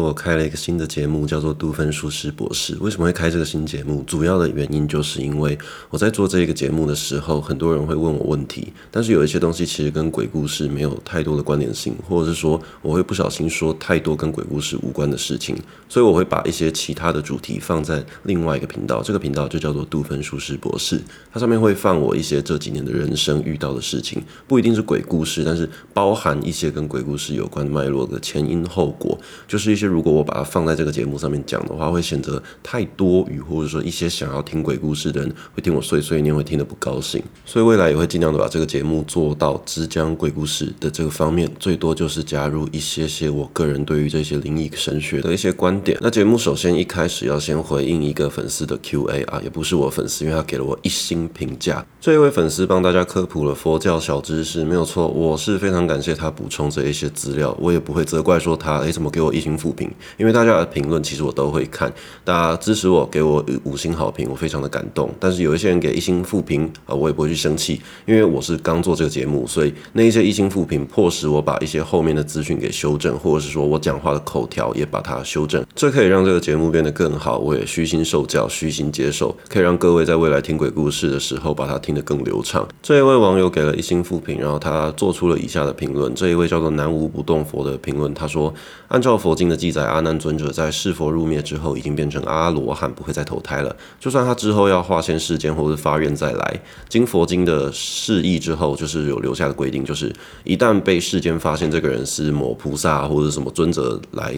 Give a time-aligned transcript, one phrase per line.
[0.00, 2.76] 我开了一个新的节目，叫做杜芬舒适博士。
[2.80, 4.00] 为什么会开这个新节目？
[4.06, 5.58] 主要的原因就是因为
[5.90, 15.56] 我在做这个节目的时候，很多人会问我问题，但是有一些东西其实跟鬼故事没有太多的关联性，或者是说我会不小心说太多跟鬼故事无关的事情，
[15.88, 19.02] 所以我会把一些其他的主题放在另外一个频道。
[19.02, 21.02] 这个频道就叫做杜芬舒适博士，
[21.32, 29.18] 它上面会放我一些这几年的人生遇到的事情，不一定是鬼故事，但是包含一些跟鬼故事有关脉络的前因后果，
[29.48, 29.87] 就是一些。
[29.88, 37.22] 如果我把它放在这个节目上面讲的话，会显得太多余，或者说一些想要听鬼故事的人会听我碎碎念，会听得不高兴。
[37.44, 45.98] 所以未来也会尽量的把这个节目做到只讲鬼故事的这个方面，最多就是加入一些些我个人对于这些灵异神学的一些观点。
[46.00, 51.84] 那节目首先一开始要先回应一个粉丝的 Q&A 啊，也不是我粉丝，因为他给了我一星评价。
[52.00, 59.88] 这一位粉丝帮大家科普了佛教小知识，没有错，我是非常感谢他补充这一些资料，我也不会责怪说他，诶，怎么给我一星负评？
[60.18, 61.90] 因为大家的评论其实我都会看，
[62.24, 65.08] 大家支持我，给我五星好评，我非常的感动。
[65.20, 77.38] 但是有一些人给一星负评啊，我也不会去生气，因为我是刚做这个节目，所以那一些一星负评迫使我把一些后面的资讯给修正，或者是说我讲话的口条也把它修正，这可以让这个节目变得更好。
[77.38, 82.66] 我也虚心受教，虚心接受，可以让各位在未来听鬼故事的时候把它听得更流畅。
[82.82, 86.12] 这一位网友给了一星负评，然后他做出了以下的评论。
[86.14, 88.52] 这一位叫做南无不动佛的评论，他说：
[88.88, 93.76] 按照佛经的记记载，阿难尊者在释佛入灭之后，已经变成阿罗汉，不会再投胎了。
[94.00, 100.10] 就算他之后要化现世间，或者发愿再来，经佛经的释义之后，就是有留下的规定，就是
[100.44, 104.34] 一旦被世间发现这个人是某菩萨或者什么尊者来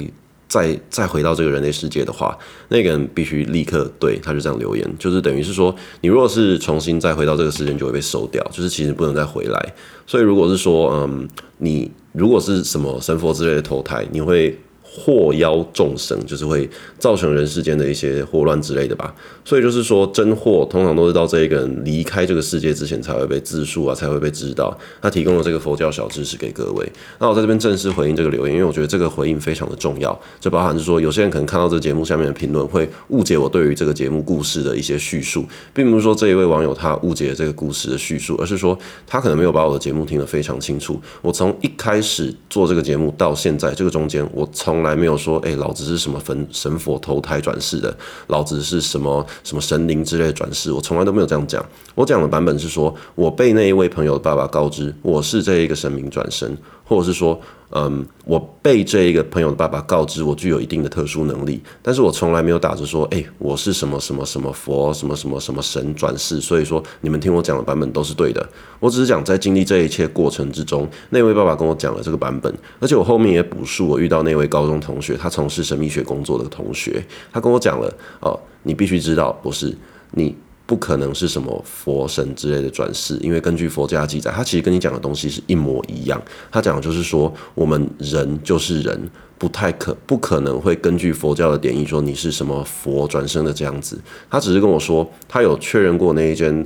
[0.49, 2.37] 再再回到这个人类世界的话，
[2.69, 9.75] 那个人必须立刻对他就这样留言，就是等于是说，你如果是重新再回到这个世间，就会被收掉，就是其实不能再回来。
[10.09, 11.29] 所以如果是说，嗯，
[11.59, 14.59] 你如果是什么神佛之类的投胎，你会。
[14.93, 24.77] 祸妖众生就是会造成人世间的一些祸乱之类的吧，所以就是说真祸通常都是到这一个人离开这个世界之前才会被自述啊，才会被知道。
[25.01, 26.93] 他提供了这个佛教小知识给各位。
[27.21, 30.19] 那我在这边正式回应这个留言，因为我觉得这个回应非常的重要。
[30.41, 38.77] 这包含是说有些人可能看到这节目下面的评论会误解我对于这个节目故事的一些叙述，并不是说这一位网友他误解了这个故事的叙述，而是说
[39.07, 41.01] 他可能没有把我的节目听得非常清楚。
[41.23, 47.95] 我从一开始做这个节目到现在这个中间，我从从来没有说，哎、老子是什么神神佛投胎转世的，
[48.29, 51.63] 老子是什么什么神灵之类转世，我从来都没有这样讲。
[51.95, 56.57] 我讲的版本是说，我被那一位朋友的爸爸告知我是这一个神明转生。
[56.91, 57.41] 或者是说，
[57.71, 68.45] 嗯，我被这一个朋友的爸爸告知我具有一定的特殊能力，但是我从来没有打着说，哎，我是什么什么什么佛，什么什么什么神转世，所以说你们听我讲的版本都是对的。
[68.81, 77.01] 我只是讲在经历这一切过程之中，那位爸爸跟我讲了这个版本，而且我后面也补述我遇到那位高中同学，他从事神秘学工作的同学，
[77.33, 77.89] 他跟我讲了，
[78.21, 79.73] 哦，你必须知道，不是
[80.11, 80.35] 你。
[80.71, 86.23] 不可能是什么佛神之类的转世，因为根据佛家记载，他其实跟你讲的东西是一模一样。
[86.49, 94.01] 他讲的就是说，我们人就是人，不太可不可能会根据佛教的典义说你是什么佛转生的这样子。
[94.31, 96.65] 他只是跟我说，他有确认过那一间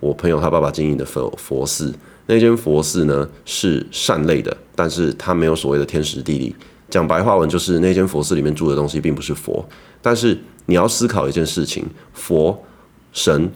[0.00, 1.90] 我朋友他爸爸经营的佛佛寺，
[2.26, 6.54] 那间佛寺呢是善类的，但是他没有所谓的天时地利。
[6.90, 9.66] 讲白话文就是那间佛寺里面住的东西并不是佛。
[10.02, 12.62] 但是你要思考一件事情，佛。
[13.16, 13.50] 神、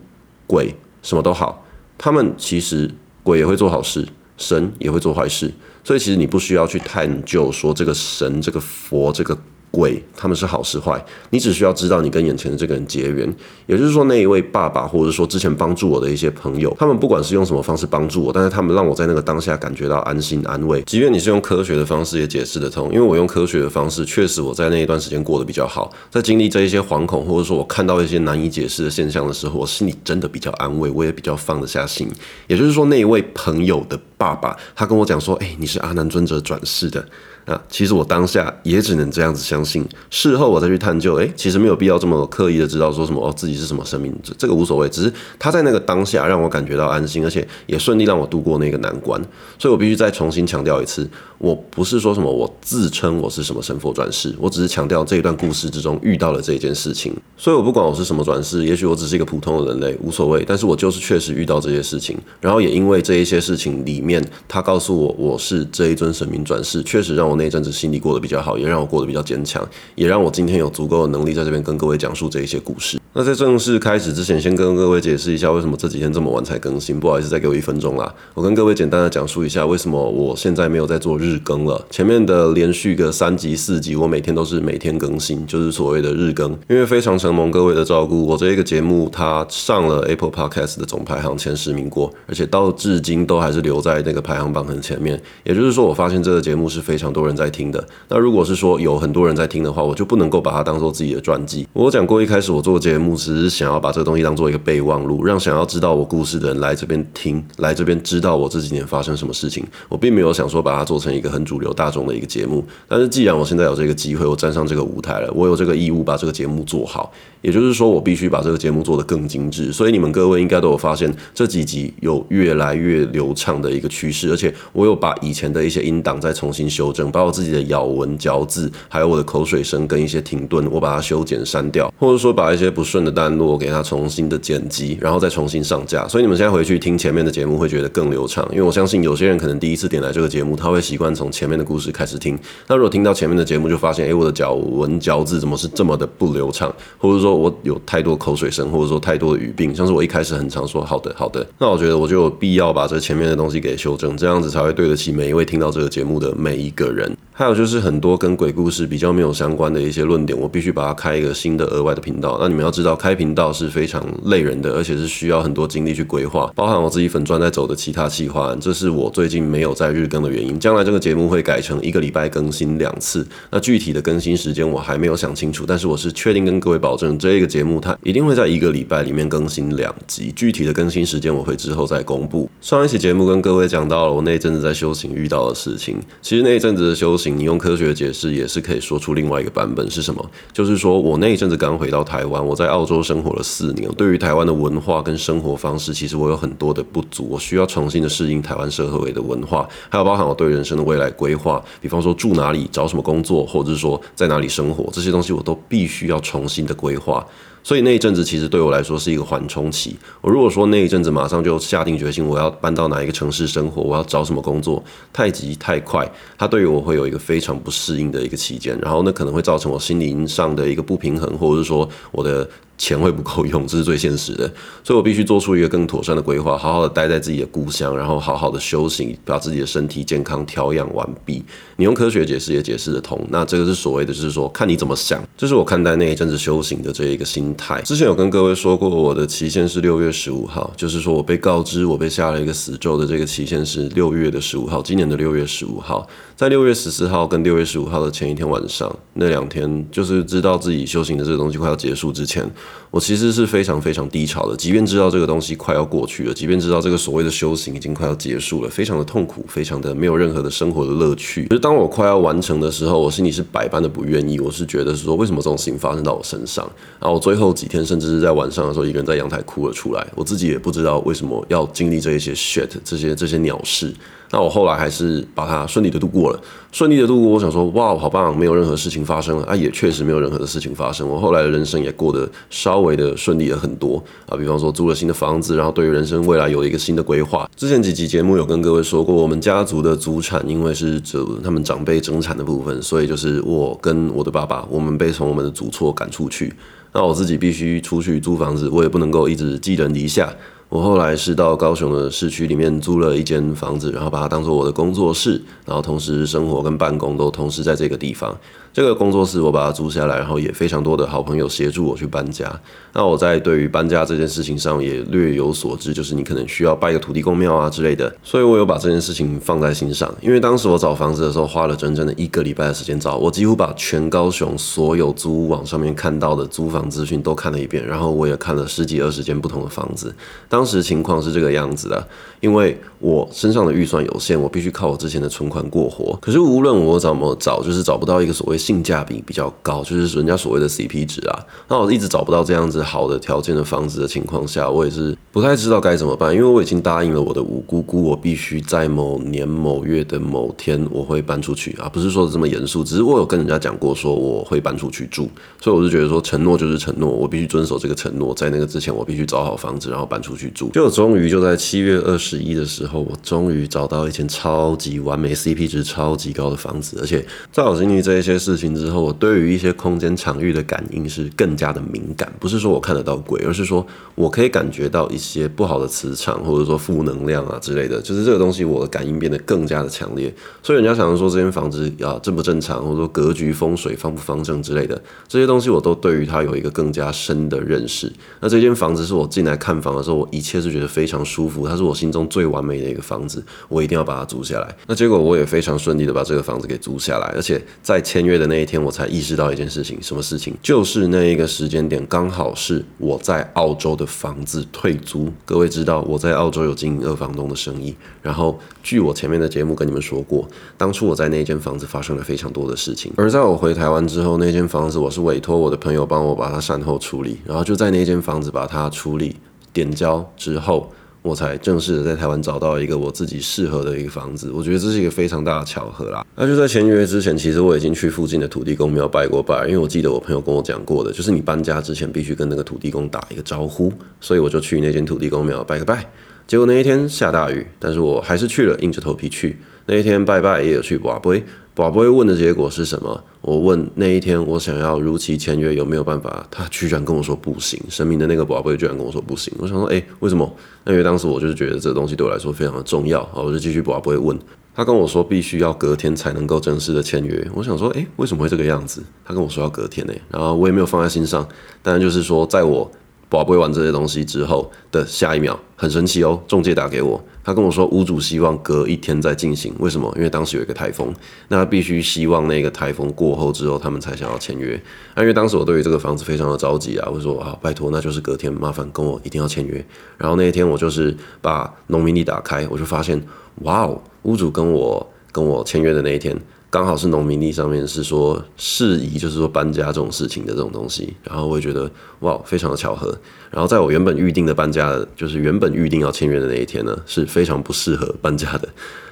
[0.47, 1.63] 鬼什么都好，
[1.99, 2.91] 他们其实
[3.23, 5.53] 鬼也会做好事，神也会做坏事，
[5.85, 9.39] 所以其实你不需要去探究说这个神、这个佛、这个。
[9.71, 13.33] 鬼他们是好是坏，你只需要知道你跟眼前的这个人结缘，
[13.67, 20.83] 也就是说那一位爸爸，或者说之前帮助我的一些朋友，他们不管是用什么方式帮助我，但是他们让我在那个当下感觉到安心安慰。
[20.83, 25.93] 即便你是用科学的方式也解释得通，因为我用科学的方式，确实我在那一段时间过得比较好。
[26.11, 32.11] 在经历这一些惶恐，或者说我看到一些难以解释的现象的时候，我心里真的比较安慰，我也比较放得下心。
[32.49, 37.07] 也就是说那一位朋友的爸爸，他跟我讲说：“哎，你是阿难尊者转世的。”
[37.47, 49.21] 啊，其实我当下也只能这样子相信，事后我再去探究，哎，其实没有必要这么刻意的知道说什么哦，自己是什么生命，这这个无所谓，只是他在那个当下让我感觉到安心，而且也顺利让我度过那个难关，
[49.59, 51.09] 所以我必须再重新强调一次，
[51.41, 67.41] 我不是说什么我自称我是什么神佛转世，我只是强调这一段故事之中遇到了这一件事情，所以我不管我是什么转世，也许我只是一个普通的人类，无所谓，但是我就是确实遇到这些事情，然后也因为这一些事情里面，他告诉我我是这一尊神明转世，确实让我。
[67.41, 72.99] 那阵子心里过得比较好，也让我过得比较坚强，也让我今天有足够的能力在这边跟各位讲述这一些故事。
[73.15, 77.01] 那在正式开始之前，先跟各位解释一下为什么这几天这么晚才更新。
[77.01, 78.15] 不好意思，再给我一分钟啦。
[78.35, 81.87] 我跟各位简单的讲述一下为什么我现在没有在做日日更了。
[81.91, 86.51] 前面的连续个三集四集，我每天都是每天更新，就是所谓的日更。
[86.69, 95.21] 因为非常承蒙各位的照顾，我这一个节目它上了 Apple Podcast 的总排行前十名过，而且到至今都还是留在那个排行榜很前面。
[95.45, 97.87] 也就是说，我发现这个节目是非常多人在听的。
[98.09, 101.69] 那如果是说有很多人在听的话，我就不能够把它当做自己的传记。
[101.73, 109.67] 我讲过，一开始我做节目只是想要把这个东西当做一个备忘录，让想要知道我故事的人来这边听，来这边知道我这几年发生什么事情。
[109.89, 112.65] 我并没有想说把它做成一一个很主流大众的一个节目。
[112.89, 117.13] 但是既然我现在有这个机会，我站上这个舞台了，我有这个义务把这个节目做好。
[117.43, 119.73] 也就是说，我必须把这个节目做得更精致。
[119.73, 136.07] 所以你们各位应该都有发现，这几集有越来越流畅的一个趋势，而且我有把以前的一些音档再重新修正，把我自己的咬文嚼字，还有我的口水声跟一些停顿，我把它修剪删掉，或者说把一些不顺的段落给它重新的剪辑，然后再重新上架。
[136.09, 142.39] 所以你们现在回去听前面的节目会觉得更流畅，因为我相信有些人可能第一次点来这个节目，他会习惯从前面的故事开始听。
[142.67, 157.17] 那如果听到前面的节目就发现，诶，我的咬文嚼字怎么是这么的不流畅，或者说我有太多口水声，或者说太多的语病，像是我一开始很常说好的好的，那我觉得我就有必要把这前面的东西给修正，这样子才会对得起每一位听到这个节目的每一个人。
[157.33, 162.37] 还有就是很多跟鬼故事比较没有相关的一些论点，我必须把它开一个新的额外的频道。
[162.39, 170.61] 那你们要知道，开频道是非常累人的，而且是需要很多精力去规划，包含我自己粉钻在走的其他计划，这是我最近没有在日更的原因。
[170.61, 180.33] 将来这个节目会改成一个礼拜更新两次，那具体的更新时间我还没有想清楚，但是我是确定跟各位保证，这一个节目它一定会在一个礼拜里面更新两集。
[180.35, 182.49] 具体的更新时间我会之后再公布。
[182.63, 190.31] 上一期节目跟各位讲到了我那一阵子在修行遇到的事情，其实那一阵子的修行，你用科学解释也是可以说出另外一个版本是什么？
[190.51, 207.10] 就是说我那一阵子刚回到台湾，我在澳洲生活了四年，对于台湾的文化跟生活方式，其实我有很多的不足，我需要重新的适应台湾社会的文化，还有包含我对人生的未来规划，比方说住哪里、找什么工作，或者是说在哪里生活，这些东西我都必须要重新的规划。
[207.11, 207.27] croix
[207.63, 209.97] 所以那一阵子其实对我来说是一个缓冲期。
[210.21, 222.49] 我如果说那一阵子马上就下定决心，我要搬到哪一个城市生活，我要找什么工作，太急太快，它对于我会有一个非常不适应的一个期间，然后那可能会造成我心灵上的一个不平衡，或者是说我的。
[222.81, 224.51] 钱会不够用，这是最现实的，
[224.83, 231.45] 所以我必须做出一个更妥善的规划，好好的待在自己的故乡，然后好好的修行，把自己的身体健康调养完毕。
[231.77, 235.23] 你用科学解释也解释得通，那这个是所谓的，就是说看你怎么想。
[235.37, 237.81] 这是我看待那一阵子修行的这一个心态。
[237.83, 246.07] 之前有跟各位说过，我的期限是六月十五号，就是说我被告知我被下了一个死咒的这个期限是六月的十五号，今年的六月十五号。
[246.37, 252.51] 在六月十四号跟六月十五号的前一天晚上，那两天就是知道自己修行的这个东西快要结束之前，
[252.91, 254.57] 我其实是非常非常低潮的。
[254.57, 261.45] 即便知道这个东西快要过去了，即便知道这个所谓的修行已经快要结束了，非常的痛苦，非常的没有任何的生活的乐趣。
[261.49, 264.41] 就是当我快要完成的时候，我心里是百般的不愿意。
[264.41, 266.65] 我是觉得是说，为什么这种事情发生到我身上？
[266.99, 270.07] 然后我最后后几天，甚至是在晚上的时候，一个人在阳台哭了出来。
[270.15, 273.93] 我自己也不知道为什么要经历这一些 shit，这些这些鸟事。
[274.33, 276.41] 那我后来还是把它顺利的度过了，
[276.71, 277.31] 顺利的度过。
[277.31, 281.09] 我想说，哇，好棒，没有任何事情发生了啊，也确实没有任何的事情发生。
[281.09, 287.51] 我后来的人生也过得稍微的顺利了很多啊，比方说租了新的房子，然后对于人生未来有一个新的规划。
[287.57, 296.55] 之前几集节目有跟各位说过，我们家族的祖产因为是这他们长辈争产的部分，所以就是我跟我的爸爸，我们被从我们的祖厝赶出去。
[296.93, 300.35] 那我自己必须出去租房子，我也不能够一直寄人篱下。
[300.69, 308.37] 我后来是到高雄的市区里面租了一间房子，然后把它当做我的工作室，然后同时生活跟办公都同时在这个地方。
[308.73, 312.49] 这个工作室我把它租下来，然后也非常多的好朋友协助我去搬家。
[312.93, 320.13] 那我在对于搬家这件事情上也略有所知，就是你可能需要拜个土地公庙啊之类的，所以我有把这件事情放在心上。
[320.21, 330.15] 因为当时我找房子的时候花了整整的一个礼拜的时间找，我几乎把全高雄所有租屋网上面看到的租房资讯都看了一遍，然后我也看了十几二十间不同的房子。
[330.49, 332.09] 当时情况是这个样子的，
[332.41, 336.17] 因为我身上的预算有限，我必须靠我之前的存款过活。
[336.21, 338.60] 可是无论我怎么找，就是找不到一个所谓。
[338.61, 341.47] 性价比比较高，就是人家所谓的 CP 值啊。
[341.69, 346.35] 那我一直找不到这样子好的条件的房子的情况下，我也是不太知道该怎么办。
[346.35, 358.35] 因为我已经答应了我的五姑姑，我必须在某年某月的某天我会搬出去啊，不是说的这么严肃，只是我有跟人家讲过说我会搬出去住，所以我就觉得说承诺就是承诺，我必须遵守这个承诺。
[358.35, 360.69] 在那个之前，我必须找好房子，然后搬出去住。
[360.75, 368.50] 就终于就在七月二十一的时候，我终于找到一间超级完美、CP 值超级高的房子，而且在我经历这一些事。
[368.51, 372.33] 事情之后，我对于一些空间场域的感应是更加的敏感。
[372.41, 378.01] 不是说我看得到鬼，而是说我可以感觉到一些不好的磁场，或者说负能量啊之类的。
[378.03, 380.35] 就是这个东西，我的感应变得更加的强烈。
[380.63, 388.13] 所以人家想要说这间房子啊正不正常，或者说格局风水方不方正之类的这些东西，我都对于它有一个更加深的认识。
[388.41, 394.77] 那这间房子是我进来看房的时候，我一切是觉得非常舒服，它是我心中最完美的一个房子，我一定要把它租下来。
[394.87, 400.55] 那结果我也非常顺利的把这个房子给租下来，而且在签约的那一天，我才意识到一件事情，什么事情？
[400.63, 405.31] 就是那一个时间点刚好是我在澳洲的房子退租。
[405.45, 419.37] 各位知道我在澳洲有经营二房东的生意，然后据我前面的节目跟你们说过，当初我在那间房子发生了非常多的事情，而在我回台湾之后，那间房子我是委托我的朋友帮我把它善后处理，然后就在那间房子把它处理
[419.73, 420.91] 点交之后。
[421.23, 426.25] 我才正式的在台湾找到一个我自己适合的一个房子，我觉得这是一个非常大的巧合啦。
[426.35, 436.05] 那就在签约之前，其实我已经去附近的土地公庙拜过拜，因为我记得我朋友跟我讲过的，就是你搬家之前必须跟那个土地公打一个招呼，所以我就去那间土地公庙拜个拜。
[436.47, 439.57] 结果那一天下大雨，但是我还是去了，硬着头皮去。
[439.87, 441.45] 那一天拜拜也有去跋杯。
[441.75, 443.23] 宝贝问的结果是什么？
[443.43, 446.47] 我问那一天我想要如期签约有没有办法？
[446.51, 447.81] 他居然跟我说不行。
[447.89, 449.53] 神明的那个宝贝居然跟我说不行。
[449.59, 450.55] 我想说，哎，为什么？
[450.85, 454.39] 那因为当时我就是觉得这东西对我来说非常的重要，我就继续宝贝问。
[454.75, 457.51] 他跟我说必须要隔天才能够正式的签约。
[457.55, 459.03] 我想说，哎，为什么会这个样子？
[459.25, 461.47] 他跟我说要隔天呢，然后我也没有放在心上。
[461.83, 462.91] 当然就是说，在我。
[463.31, 466.43] 宝贝完这些东西之后的下一秒，很神奇哦！
[466.49, 470.13] 中介打给我，他跟我说屋主希望隔一天再进行，为什么？
[470.17, 471.15] 因为当时有一个台风，
[471.47, 474.79] 那他必须希望那个台风过后之后，他们才想要签约。
[475.15, 479.83] 那因为当时我对于这个房子非常的着急啊，我说好，拜托，那就是隔天，麻烦跟我一定要签约。
[480.19, 483.23] 然后那一天我就是把农民历打开，我就发现，
[483.63, 486.37] 哇哦，屋主跟我跟我签约的那一天。
[486.71, 493.13] 刚好是农民历上面是说适宜，就是说搬家这种事情的这种东西，然后我也觉得哇，非常的巧合。
[493.51, 498.69] 然后在我原本预定的搬家，就是原本预定要签约的那一天呢，是非常不适合搬家的。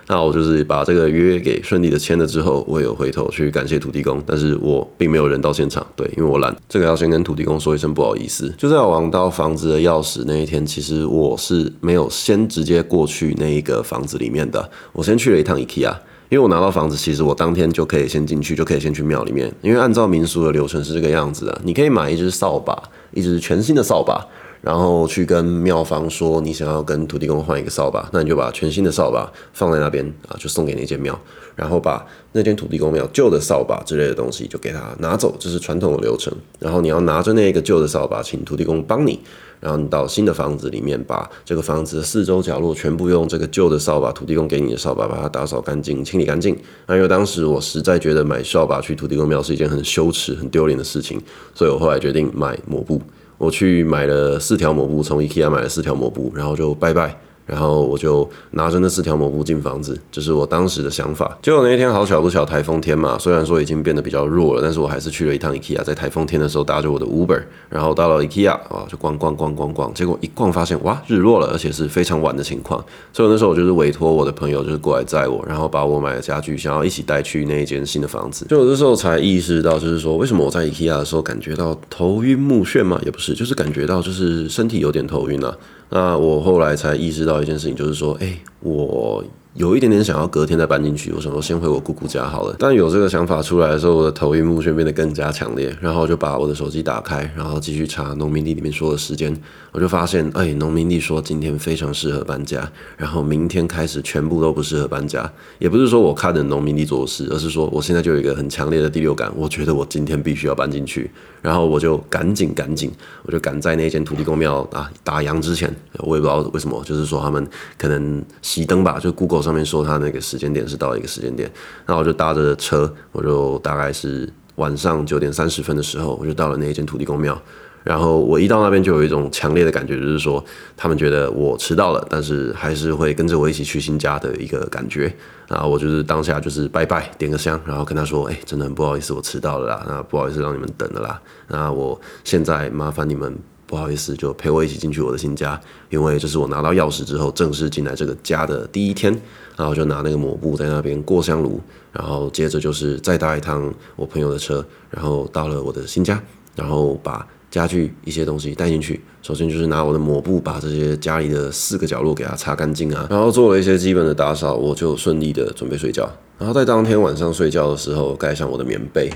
[0.06, 6.56] 那我就是把这个约给顺利的签了之后，我有回头去感谢土地公，但是我并没有人到现场，对，因为我懒。
[6.68, 8.54] 这个要先跟土地公说一声不好意思。
[8.56, 15.94] 就在我拿到房子的钥匙那一天，其实我是没有先直接过去那一个房子里面的，我先去了一趟 IKEA。
[16.30, 19.50] 因为我拿到房子，其实我当天就可以先进去，就可以先去庙里面。
[19.62, 22.82] 因为按照民俗的流程是这个样子的，你可以买一支扫把，
[23.12, 24.26] 一支全新的扫把，
[24.60, 31.18] 然后去跟庙方说你想要跟土地公换一个扫把，那你就把全新的扫把放在那边啊，就送给那间庙，
[31.56, 36.30] 然后把那间土地公庙旧的扫把之类的东西就给他拿走，这是传统的流程。
[36.58, 39.18] 然后你要拿着那个旧的扫把，请土地公帮你。
[39.60, 46.56] 然后你到新的房子里面，把这个房子的四周角落全部用这个旧的扫把，土地公给你的扫把，把它打扫干净、清理干净。
[46.86, 51.20] 那因为当时我实在觉得买扫把去土地公庙是一件很羞耻、很丢脸的事情，
[51.54, 53.00] 所以我后来决定买抹布。
[53.36, 57.16] 我去买了四条抹布，从 IKEA 买了四条抹布，然后就拜拜。
[57.48, 61.38] 然后我就拿着那四条抹布进房子，这是我当时的想法。
[61.40, 72.84] 结果那一天好巧不巧，台风天嘛，虽然说已经变得比较弱了，但是我还是去了一趟 IKEA，在台风天的时候搭着我的 Uber，然后到了 IKEA 啊，就逛逛逛逛逛，结果一逛发现哇，日落了，而且是非常晚的情况。
[73.14, 78.44] 所以那时候我就是委托我的朋友就是过来载我，然后把我买的家具想要一起带去那一间新的房子。
[78.48, 85.56] 就我这时候才意识到，就是说为什么我在 IKEA 的时候感觉到头晕目眩嘛，也不是，就是感觉到就是身体有点头晕啊。
[85.90, 89.24] 那我后来才意识到一件事情，就是说，哎，我。
[89.54, 92.54] 有一点点想要隔天再搬进去，我想说先回我姑姑家好了。
[92.60, 99.36] 但有这个想法出来的时候，我的头晕目眩变得更加强烈，然后就把我的手机打开，然后继续查农民地里面说的时间，
[99.78, 105.32] 我就发现，哎，农民历说今天非常适合搬家，然后明天开始全部都不适合搬家。
[105.60, 111.08] 也不是说我看着农民历做事，而是说我现在就有一个很强烈的第六感，我觉得我今天必须要搬进去，
[111.40, 112.90] 然后我就赶紧赶紧，
[113.22, 121.48] 我就赶在那间土地公庙啊打烊之前，我也不知道为什么，就是说他们可能熄灯吧，就 Google 上面说他那个时间点是到一个时间点，
[121.86, 127.40] 那我就搭着车，我就大概是晚上九点三十分的时候，我就到了那间土地公庙。
[127.84, 130.44] 然后我一到那边就有一种强烈的感觉，就是说
[130.76, 135.12] 他们觉得我迟到了，但是还是会跟着我一起去新家的一个感觉。
[135.46, 141.20] 然后我就是当下就是拜拜，点个香，然后跟他说：“哎，真的很不好意思，我迟到了啦，那不好意思让你们等了啦。
[141.48, 143.34] 那我现在麻烦你们。”
[143.68, 149.12] 不好意思，就陪我一起进去我的新家，因为这是我拿到钥匙之后正式进来这个家的第一天，
[149.58, 151.60] 然后就拿那个抹布在那边过香炉，
[151.92, 156.18] 然后接着就是再搭一趟我朋友的车，然后到了我的新家，
[156.56, 159.00] 然后把家具一些东西带进去。
[159.22, 166.08] 首先就是拿我的抹布把这些家里的四个角落给它擦干净啊，然后做了一些基本的打扫，我就顺利的准备睡觉。
[166.38, 169.10] 然后在当天晚上睡觉的时候，盖上我的棉被，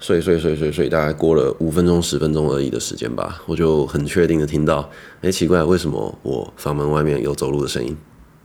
[0.00, 7.96] 睡睡睡睡睡，大概过了五分钟十分钟而已的时间吧，我就很确定的听到，哎，奇怪，为什么我房门外面有走路的声音？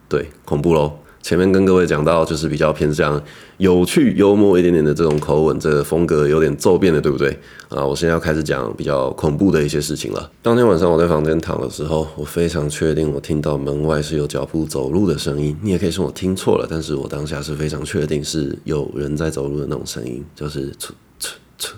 [0.10, 0.92] 对，恐怖喽。
[1.22, 3.22] 前面跟各位讲到，就是比较偏向
[3.58, 7.38] 有趣、幽默一点点的这种口吻，这个风格有点骤变的，对不对？
[7.70, 10.32] 啊，我现在要开始讲比较恐怖的一些事情了。
[10.42, 15.58] 当天晚上我在房间躺的时候，我非常确定我听到门外是有脚步走路的声音。
[15.62, 20.72] 你也可以说我听错了，但是我当下是非常确定是有人在走路的那种声音，就是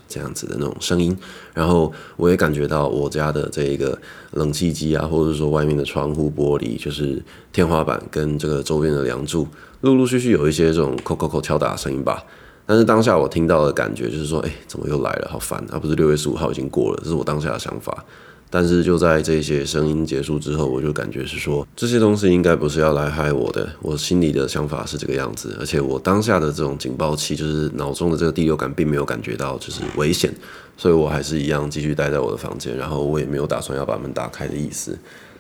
[0.08, 1.18] 这样子的那种声音，
[1.54, 3.98] 然后我也感觉到我家的这个
[4.32, 9.48] 冷气机啊，或者说外面的窗户玻璃，就是天花板跟这个周边的梁柱，
[9.82, 12.24] 陆陆续续有一些这种扣扣扣敲打的声音吧。
[12.66, 15.30] 但是当下我听到的感觉就是说，哎，怎么又来了？
[15.32, 15.80] 好烦啊！
[15.80, 18.06] 不是六月十五号已经过了，这是我当下的想法。
[18.50, 23.70] 但是就在这些声音结束之后，我就感觉是说，这些东西应该不是要来害我的。
[23.82, 30.34] 我心里的想法是这个样子，而且我当下的这种警报器，就是脑中的这个第六感，并没有感觉到就是危险，
[30.78, 34.98] 所以我还是一样继续待在我的房间，然后我也没有打算要把门打开的意思。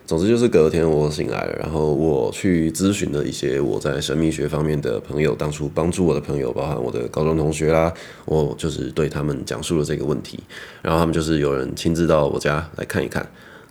[0.09, 7.93] 总之就是隔天我醒来了，然后我去咨询了一些我在神秘学方面的朋友，当初帮助我的朋友，包含我的高中同学啦，
[8.25, 10.39] 我就是对他们讲述了这个问题，
[10.81, 13.23] 然后他们就是有人亲自到我家来看一看，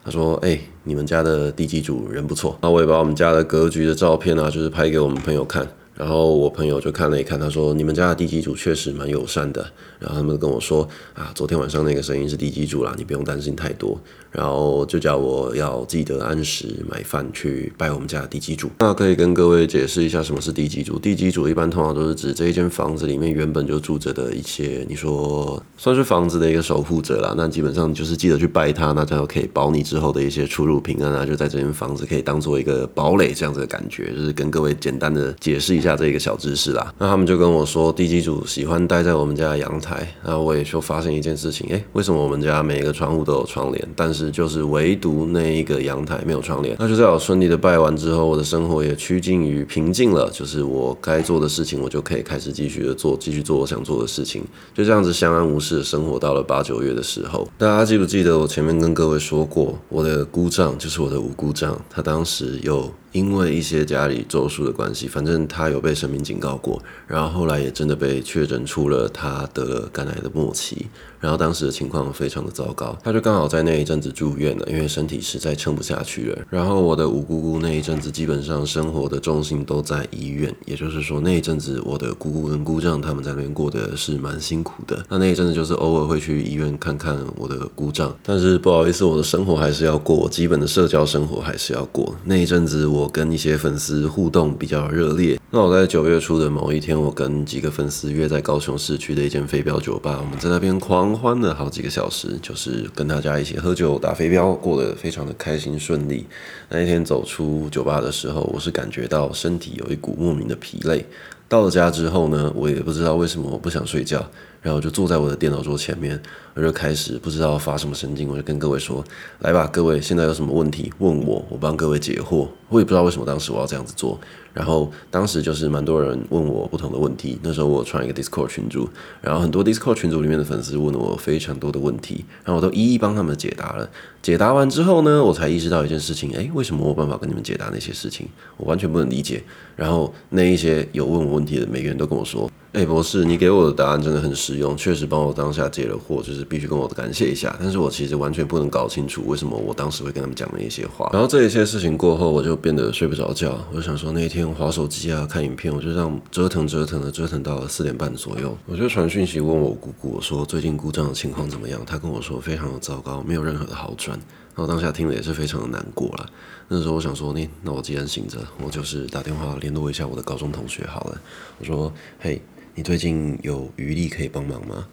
[0.05, 5.67] 他说：“哎、你们家的地基主人不错。”那我也把我们家的格局的照片啊，就是拍给我们朋友看。
[5.99, 9.67] 然后我朋友就看了一看，他说：“你们家的地基主确实蛮友善的。”
[9.99, 14.01] 然后他们跟我说：“啊，昨天晚上那个声音是地基主啦，你不用担心太多。”
[14.31, 18.71] 然后就叫我要记得按时买饭去拜我们家的地基主。
[18.79, 20.99] 那可以跟各位解释一下什么是地基主？
[20.99, 27.35] 地基主一般通常都是指这一间房子里面原本就住着的一些，你说算是房子的一个守护者啦。
[27.37, 31.27] 那基本上就是记得去拜他，那他就可以保你之后的一些出入平安啊。
[31.27, 35.88] 就在这间房子可以当做一个堡垒这样子的感觉，就是跟各位简单的解释一下。
[35.89, 40.07] 下这一个小知识啦，那他们就跟我说，地基主喜欢待在我们家的阳台。
[40.23, 46.77] 然后我也就发现一件事情，诶，为什么我们家每一个窗户都有窗帘，但是就是唯独那一个阳台没有窗帘？
[46.79, 57.49] 那就在我顺利的拜完之后，我的生活也趋近于平静了，就是我该做的事情，我就可以开始继续的做，继续做我想做的事情，就这样子相安无事的生活到了八九月的时候。
[57.57, 62.93] 大家记不记得我前面跟各位说过，我的姑丈就是我的五姑丈，他当时有。
[63.13, 70.87] 因为一些家里咒术的关系，反正他有被神明警告过，然后后来也真的被确诊出了他得了肝癌的末期，
[71.21, 76.39] 然后当时的情况非常的糟糕，他就刚好在那一阵子住院了，因为身体实在撑不下去了。
[76.51, 85.05] 然后我的五姑姑那一阵子基本上生活的重心都在医院，也就是说那一阵子我的姑姑跟姑丈他们在那边过得是蛮辛苦的。
[85.09, 92.15] 那那一阵子就是偶尔会去医院看看我的姑丈，但是不好意思，我的生活还是要过，基本的社交生活还是要过。
[92.25, 92.89] 那一阵子。
[92.89, 95.39] 我跟一些粉丝互动比较热烈。
[95.51, 106.27] 那我在九月初的某一天，我跟几个粉丝约在高雄市区的一间飞镖酒吧，我们在那边狂欢了好几个小时，就是跟大家一起喝酒打飞镖，过得非常的开心顺利。
[106.69, 111.05] 那一天走出酒吧的时候，我是感觉到身体有一股莫名的疲累。
[111.49, 114.25] 到了家之后呢，我也不知道为什么我不想睡觉，
[114.61, 116.21] 然后就坐在我的电脑桌前面，
[116.55, 119.03] 我就开始不知道发什么神经，我就跟各位说
[119.41, 124.21] ：“来吧，各位，现在有什么问题问我，我帮各位解惑。”我也不知道为什么当时我要这样子做。
[124.53, 128.87] 然后当时就是蛮多人问我不同的问题，那时候我创一个 Discord 群组，
[129.23, 133.89] 然后很多 Discord 群组里面的粉丝问了我非常多的问题，然后我都一一帮他们解答了。
[134.21, 138.29] 解答完之后呢，我才意识到一件事情，诶，为什么我有办法跟你们解答那些事情？
[138.59, 139.43] 我完全不能理解。
[139.77, 142.51] 然后那一些有问我问题的每个人都跟我说。
[142.73, 147.57] 哎，博士，你给我的答案真的很实用，确实帮我当下解了惑，就是必须跟我感谢一下。
[147.59, 151.09] 但是我其实完全不能搞清楚为什么我当时会跟他们讲那些话。
[151.13, 153.59] 然后这一些事情过后，我就变得睡不着觉。
[153.71, 158.57] 我就想说，那一天滑手机啊，看影片，我就这样折腾折腾的，折腾到了四点半左右。
[158.67, 161.81] 我就传讯息问我姑姑，我说最近故障的情况怎么样？
[161.87, 164.19] 她跟我说非常的糟糕，没有任何的好转。
[164.55, 166.27] 然后当下听了也是非常的难过了。
[166.69, 171.21] 那时候我想说，那那我既然醒着，我就是打电话联络一下我的高中同学好了。
[171.59, 172.41] 我说，嘿。
[172.75, 174.87] 你最近有余力可以帮忙吗？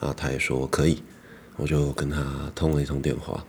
[0.00, 1.02] 啊，他也说可以，
[1.56, 3.44] 我就跟他通了一通电话。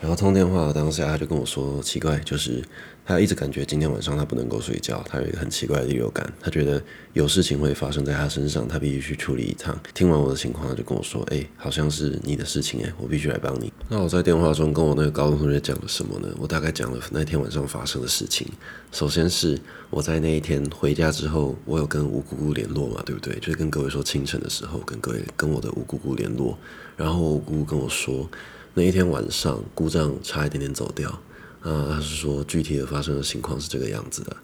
[0.00, 2.64] 然后通电话当下，他就跟我说，奇怪，就是
[3.08, 6.80] 他一直感觉今天晚上他不能够睡觉，他有一个很奇怪的预感，他觉得
[7.14, 9.74] 有事情会发生在他身上，他必须去处理一趟。
[9.94, 13.72] 听完我的情况，他就跟我说，哎，好像是你的事情，哎，我必须来帮你。
[13.88, 16.28] 那我在电话中跟我那个高中同学讲了什么呢？
[16.38, 18.46] 我大概讲了那天晚上发生的事情。
[18.92, 23.34] 首先是我在那一天回家之后，我有跟吴姑姑联络嘛，对不对？
[23.38, 26.58] 就是跟各位说清晨的时候，跟各位跟我的吴姑姑联络，
[26.94, 28.28] 然后吴姑姑跟我说。
[28.74, 31.18] 那一天晚上，姑丈差一点点走掉。
[31.62, 34.36] 啊，他是说具体的发生的情况是这个样子的。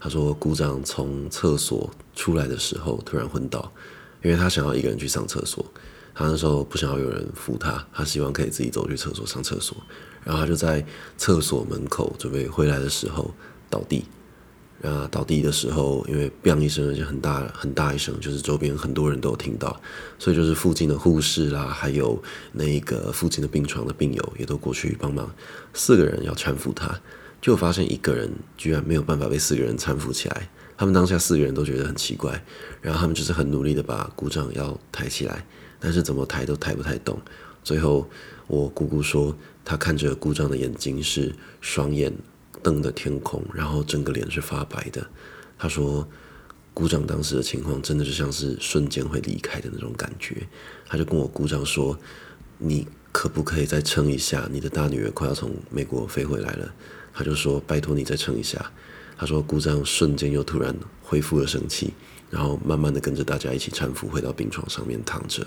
[0.00, 3.72] 他说，姑丈从厕所出来的时候突然昏倒，
[4.22, 5.64] 因为他想要一个人去上厕所。
[6.14, 9.76] 他那时候不想要有人扶他，他希望可以自己走去厕所上厕所。
[10.24, 10.84] 然后他就在
[11.16, 13.32] 厕所门口准备回来的时候
[13.70, 14.04] 倒地。
[14.82, 19.80] 啊，倒地的时候，因为“砰”一声，而且很大很大一声，就是周边很多人都有听到，
[20.18, 25.32] 所以就是附近的护士啦，还有那个附近的病床的病友也都过去帮忙。
[25.72, 27.00] 四个人要搀扶他，
[27.40, 30.50] 就发现一个人居然没有办法被四个人搀扶起来。
[30.76, 32.44] 他们当下四个人都觉得很奇怪，
[32.80, 35.46] 然后他们就是很努力的把姑丈要抬起来，
[35.78, 37.16] 但是怎么抬都抬不太动。
[37.62, 38.10] 最后，
[38.48, 39.32] 我姑姑说，
[39.64, 42.12] 她看着故障的眼睛是双眼。
[42.62, 45.06] 瞪的天空，然后整个脸是发白的。
[45.58, 46.08] 他说，
[46.74, 50.46] 姑丈当时的情况真的就像是瞬间会离开的那种感觉。
[50.86, 51.98] 他就跟我姑丈说
[52.58, 54.48] ：“你可不可以再撑一下？
[54.50, 56.74] 你的大女儿快要从美国飞回来了。”
[57.12, 58.72] 他就说：“拜托你再撑一下。”
[59.18, 61.92] 他说，姑丈瞬间又突然恢复了生气，
[62.30, 65.46] 然后慢慢的跟着大家一起搀扶回到病床上面躺着。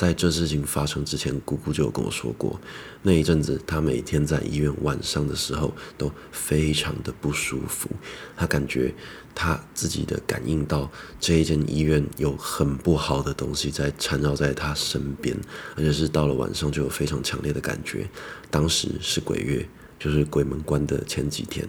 [0.00, 2.58] 在这事情发生之前，姑姑就有跟我说过，
[3.02, 7.90] 那一阵子她每天在医院晚上的时候都非常的不舒服，
[8.34, 8.94] 她感觉
[9.34, 15.36] 她自己的感应到这一间医院有很不好的东西在缠绕在她身边，
[15.76, 18.08] 而且是到了晚上就有非常强烈的感觉。
[18.50, 19.68] 当时是鬼月。
[20.00, 21.64] 就是鬼门关的前几天，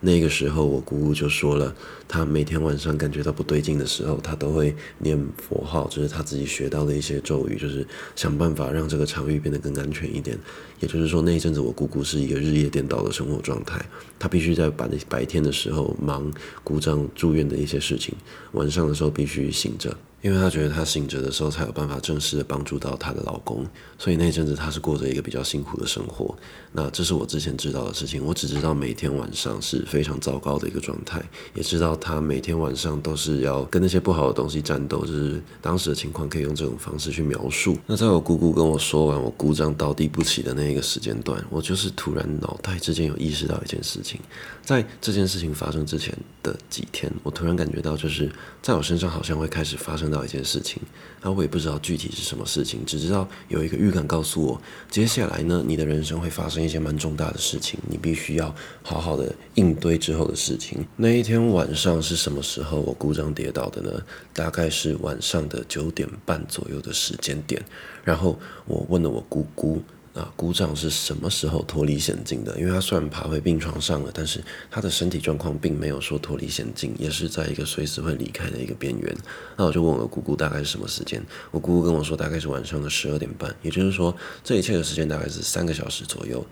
[0.00, 1.72] 那个时候我姑姑就说了，
[2.08, 10.36] 她每天晚上感觉到不对劲的时候，她都会念佛号，就是她自己学到的一些咒语，就是想办法让这个场域变得更安全一点。
[10.80, 13.80] 也就是说，那一阵子我姑姑是一个日夜颠倒的生活状态，
[14.18, 16.28] 她必须在白白天的时候忙
[16.64, 18.12] 姑丈住院的一些事情，
[18.50, 19.96] 晚上的时候必须醒着。
[20.26, 23.64] 因为她觉得她醒着的时候才有办法正式的帮助到她的老公，
[23.96, 26.36] 所以那阵子她是过着一个比较辛苦的生活。
[26.72, 31.22] 那这是我之前知道的事情，我只知道每天晚上是非常糟糕的一个状态，
[31.54, 37.78] 也知道她每天晚上都是要跟那些不好的东西战斗，就是当时的情况可以用这种方式去描述。
[37.86, 44.20] 那在我姑姑跟我说完我姑丈倒地不起的那一个时间段，我就是突然脑袋之间有意识到一件事情，
[44.64, 46.12] 在这件事情发生之前
[46.42, 48.28] 的几天，我突然感觉到就是
[48.60, 50.06] 在我身上好像会开始发生。
[50.16, 50.80] 到一件事情，
[51.20, 60.82] 那我也不知道具体是什么事情，只知道有一个预感告诉我，接下来呢，你的人生会发生一些蛮重大的事情，你必须要好好的应对之后的事情。
[60.96, 64.02] 那一天晚上是什么时候我故障跌倒的呢？
[64.32, 67.62] 大概是晚上的九点半左右的时间点，
[68.02, 69.82] 然后我问了我姑姑。
[70.16, 72.58] 啊，姑丈是什么时候脱离险境的？
[72.58, 79.14] 因为他虽然爬回病床上了，但是他的身体状况并没有说脱离险境，也是在一个随时会离开的一个边缘。
[79.58, 81.22] 那我就问我姑姑大概是什么时间？
[81.50, 86.42] 我姑姑跟我说大概是晚上的十二点半，也就是说这一切的时间大概是三个小时左右。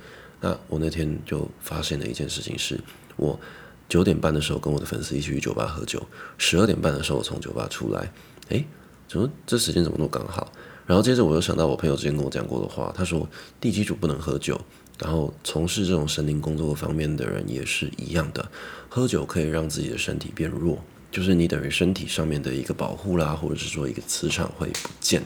[0.43, 2.79] 那我那天就发现了一件事情是，
[3.17, 3.41] 我
[3.89, 8.13] 九点半的时候跟我的粉丝一起去酒吧喝酒，十二点半的时候我从酒吧出来，
[8.51, 8.67] 诶，
[9.09, 10.53] 怎么这时间怎么那么刚好？
[10.87, 13.29] 然后接着我又想到我朋友之前跟我讲过的话，他说
[13.61, 14.61] 地基主不能喝酒，
[14.99, 18.49] 然后从事这种神灵工作方面的人也是一样的，
[18.89, 20.79] 喝酒可以让自己的身体变弱，
[21.11, 25.23] 就是你等于身体上面的一个保护啦，或者是说一个磁场会不见。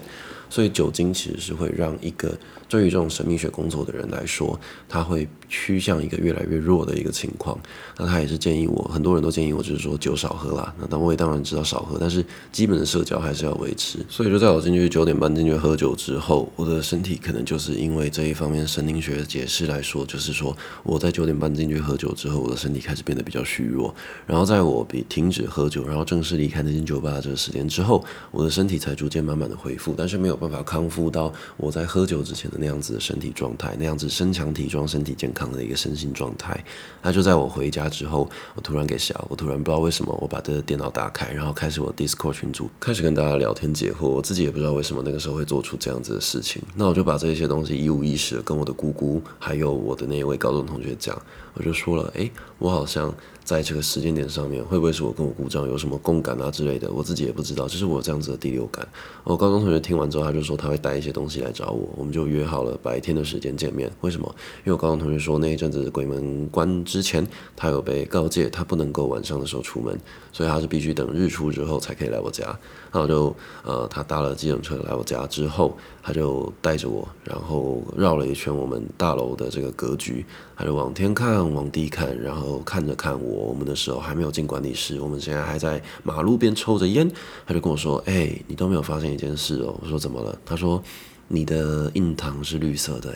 [0.51, 2.35] 所以酒精其实是会让一个
[2.71, 7.59] 对于这种神秘学工作的人来说，他会趋向一个越来越弱的一个情况。
[7.97, 10.75] 那他也是建议我，很多人都建议我，就是说酒少喝啦。
[10.89, 13.99] 那我也当然知道少喝，但是基本的社交还是要维持。
[14.09, 23.95] 所以就在我进去九点半进去喝酒之后，我的身体可能就是因为这一方面神经学的解释来说，就是说我在九点半进去喝酒之后，我的身体开始变得比较虚弱。
[24.27, 30.39] 然后在我比停止喝酒，然后正式离开那间酒吧这个时间之后，我的身体才逐渐慢慢的恢复，但是没有。
[30.39, 36.59] 办法康复到我在喝酒之前的那样子的身体状态，那样子身强体壮、身体健康的一个身心状态。
[37.03, 44.09] 那就在我回家之后，我突然给笑，我突然不知道为什么，我把这个电脑打开，然后开始我 Discord 群组，开始跟大家聊天解惑。
[44.09, 46.63] 我自己也不知道为什么那个时候会做出这样子的事情。
[46.75, 51.21] 那我就把这些东西一五一十的跟我的姑姑，还有我的那一位高中同学讲，
[51.55, 53.15] 我就说了，诶，我好像。
[53.49, 56.93] 在这个时间点上面，会不会是我跟我姑丈有什么共感啊之类的？
[56.93, 58.87] 我自己也不知道，就是我这样子的第六感。
[59.25, 63.91] 我高中同学听完之后，他就说他会带一些东西来找我，我们就约好了白天的时间见面。
[64.03, 64.29] 为什么？
[64.59, 69.99] 因为我高中同学说那一阵子鬼门关之前，他有被告诫他不能够晚上的时候出门，
[70.31, 72.55] 所以他是必须等日出之后才可以来我家。
[72.93, 80.25] 然后就呃，他搭了计程车来我家之后，他就带着我，然后绕了一圈我们大楼的这个格局，
[80.57, 83.49] 他就往天看，往地看，然后看着看我。
[83.49, 87.11] 我们的时候还没有进管理室，我们现在还在马路边抽着烟。
[87.47, 90.83] 他就跟我说：“哎、你都没有发现一件事哦。”我说：“怎么了？”他说
[91.29, 93.15] ：“你的印堂是绿色的。”，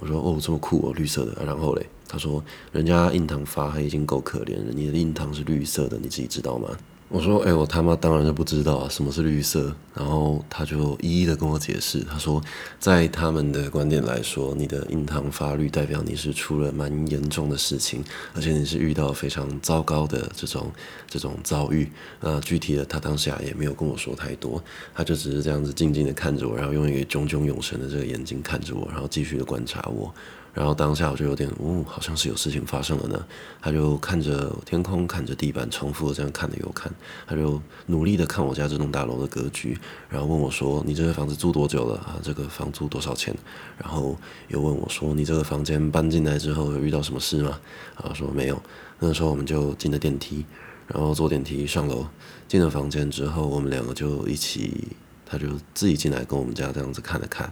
[0.00, 1.44] 我说哦，这么酷哦，绿色的。
[1.44, 6.68] 然后嘞，他说人家印堂发黑已经够可怜了，你的印堂是绿色的，你自己知道吗？
[7.12, 9.74] 我说，哎、我他妈当然是不知道啊，什么是绿色？
[9.96, 12.40] 然后他就一一的跟我解释，他说，
[12.78, 20.70] 在他们的观点来说，你的印堂发绿代表你是出了蛮严重的事情，而且你是遇到非常糟糕的这种
[21.08, 21.90] 这种遭遇。
[22.20, 24.62] 那具体的他当下也没有跟我说太多，
[24.94, 30.14] 他就只是这样子静静的看着我，然后用一个炯炯有神的这个眼睛看着我，然后继续的观察我。
[30.52, 33.24] 然后当下我就有点，哦，好像是有事情发生了呢。
[33.60, 36.92] 他就看着天空，看着地板，重复这样看了又看。
[37.26, 42.18] 他就努力的看我家这栋大楼的格局，然后问我说：“你这个房子租多久了啊？
[42.22, 43.34] 这个房租多少钱？”
[43.78, 44.16] 然后
[44.48, 47.58] 又问我说：“你这个房间搬进来之后遇到什么事吗？”
[47.94, 48.60] 啊，说没有。
[48.98, 50.44] 那时候我们就进了电梯，
[50.88, 52.06] 然后坐电梯上楼，
[52.48, 54.88] 进了房间之后，我们两个就一起，
[55.24, 57.50] 他就自己进来跟我们家这样子看了看。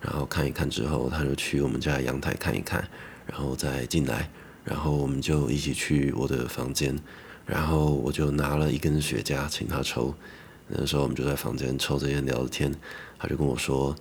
[0.00, 2.88] 然后看一看之后，他就去我们家阳台看一看，
[3.26, 4.30] 然后再进来，
[4.64, 6.98] 然后我们就一起去我的房间，
[7.46, 10.14] 然后我就拿了一根雪茄请他抽，
[10.68, 12.74] 那时候我们就在房间抽着烟聊着天，
[13.18, 13.94] 他就跟我说，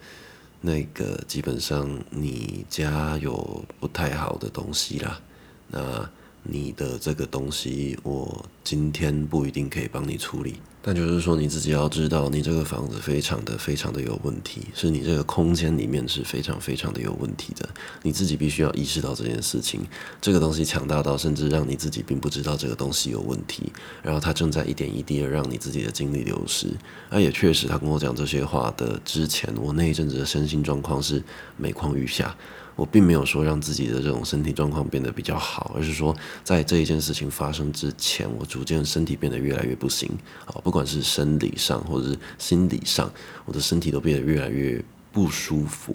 [0.62, 5.20] 那个基本上你家有不太好的东西啦，
[5.68, 6.10] 那。
[6.44, 10.56] 你的这个东西，我今天不一定可以帮你处理。
[10.82, 17.68] 但就是说，你自己要知道，你这个房子非常的、非常的有问题，是你这个空间里面是非常、非常的有问题的。
[18.02, 19.82] 你自己必须要意识到这件事情。
[20.22, 26.68] 这个东西强大到甚至让你自己并不知道这个东西有问题，然后它正在一点一滴的让你自己的精力流失。
[27.10, 31.22] 那也确实，他跟我讲这些话的之前，我那一阵子的身心状况是
[31.58, 32.34] 每况愈下。
[32.80, 36.16] 我并没有说让自己的这种身体状况变得比较好，而是说
[36.46, 40.10] 在这一件事情发生之前，我逐渐身体变得越来越不行
[40.46, 43.12] 啊，不管是生理上或者是心理上，
[43.44, 45.94] 我的身体都变得越来越不舒服。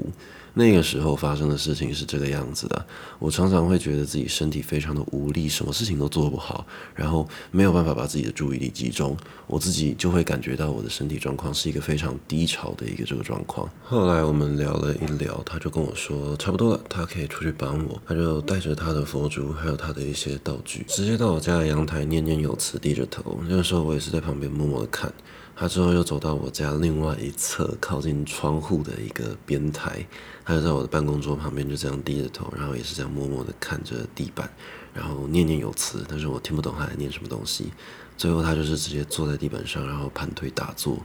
[0.54, 2.86] 那个时候发生的事情是这个样子的，
[3.18, 6.64] 我常常会觉得自己身体非常的无力，什么事情都做不好，
[6.94, 13.68] 然后没有办法把自己的注意力集中，我自己就会感觉到我的身体状况是一个非常低潮的一个这个状况。
[13.82, 23.40] 后来我们聊了一聊，他就跟我说差不多了，他可以出去帮我，他就带着他的佛珠还有他的一些道具，直接到我家的阳台念念有词，低着头。
[23.48, 25.12] 那个时候我也是在旁边默默的看。
[25.56, 30.04] 他之后又走到我家另外一侧，靠近窗户的一个边台，
[30.44, 34.50] 他就在我的办公桌旁边，就这样低着头，然后也是这样默默的看着地板，
[34.92, 37.72] 然后念念有词，但是我听不懂他在念什么东西。
[38.16, 40.98] 最后他就是直接坐在地板上，然后盘腿打坐，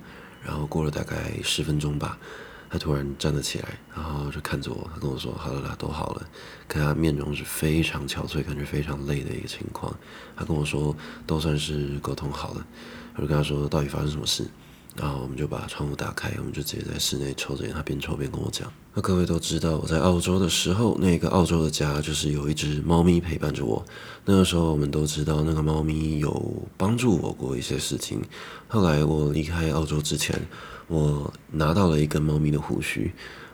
[0.44, 2.18] 然后过了大概十分钟吧，
[2.70, 6.28] 他突然站了起来，然后就看着我，他跟我说：“好了啦，都好了。”
[6.68, 9.96] 看他面容是非常憔悴，感觉非常累的一个情况。
[10.36, 12.66] 他跟我说：“都算是沟通好了。”
[13.22, 14.46] 就跟他说，到底发生什么事，
[14.96, 18.72] 然后我们就把窗户打开，我们就直接在室内抽着烟，他边抽边跟我讲。
[18.94, 23.86] 那各位都知道，我在澳洲的时候，那个澳洲的家就是有一只猫咪陪伴着我。
[24.26, 28.22] 那个时候我们都知道，那个猫咪有帮助我过一些事情。
[28.68, 30.40] 后来我离开澳洲之前，
[30.88, 33.12] 我拿到了一根猫咪的胡须。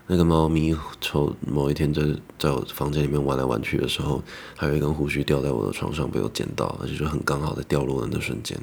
[0.08, 2.04] 那个猫咪从某一天在
[2.38, 4.22] 在我房间里面玩来玩去的时候，
[4.56, 8.56] 还有一根胡须掉在我的床上被我捡到，而且就很刚好的掉落的那瞬间。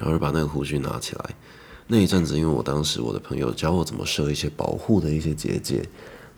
[0.00, 1.36] 然后就把那个胡须拿起来，
[1.86, 5.86] 那一阵子，因为我当时我的朋友教我怎么设一些保护的一些结界，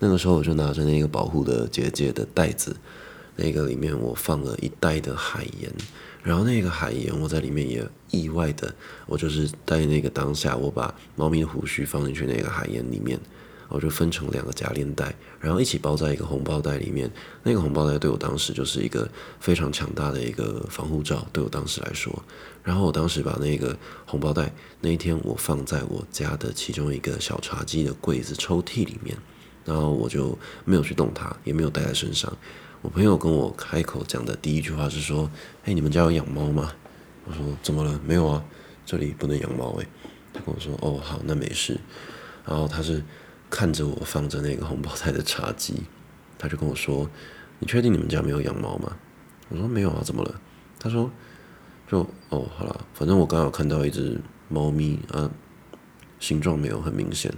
[0.00, 2.76] 那个时候我就拿着那个保护的结界的袋子，
[3.36, 5.72] 那个里面我放了一袋的海盐，
[6.24, 8.74] 然后那个海盐我在里面也意外的，
[9.06, 13.16] 我就是在那个当下，我把猫咪的胡须放进去那个海盐里面。
[13.68, 17.10] 我就分成两个夹链袋，然后一起包在一个红包袋里面。
[17.42, 19.08] 那个红包袋对我当时就是一个
[19.40, 22.22] 非常强大的一个防护罩，对我当时来说。
[22.62, 29.16] 然后我当时把那个红包袋那一天我放在我家的其中一个小茶几的柜子抽屉里面，
[29.64, 32.32] 然后我就没有去动它，也没有带在身上。
[32.80, 35.30] 我朋友跟我开口讲的第一句话是说
[35.64, 36.72] ：“嘿，你们家有养猫吗？”
[37.26, 38.00] 我说：“怎么了？
[38.04, 38.44] 没有啊，
[38.84, 39.86] 这里不能养猫。”诶，
[40.32, 41.80] 他跟我说：“哦，好，那没事。”
[42.46, 43.02] 然后他是。
[43.54, 45.82] 看着我放着那个红包袋的茶几，
[46.38, 47.06] 他就跟我说
[47.60, 48.96] ：“你确定你们家没有养猫吗？”
[49.50, 50.40] 我说：“没有啊，怎么了？”
[50.80, 51.10] 他说
[51.92, 51.98] ：“就
[52.30, 55.30] 哦，好了，反正我刚好看到一只猫咪啊，
[56.18, 57.30] 形状没有很明显，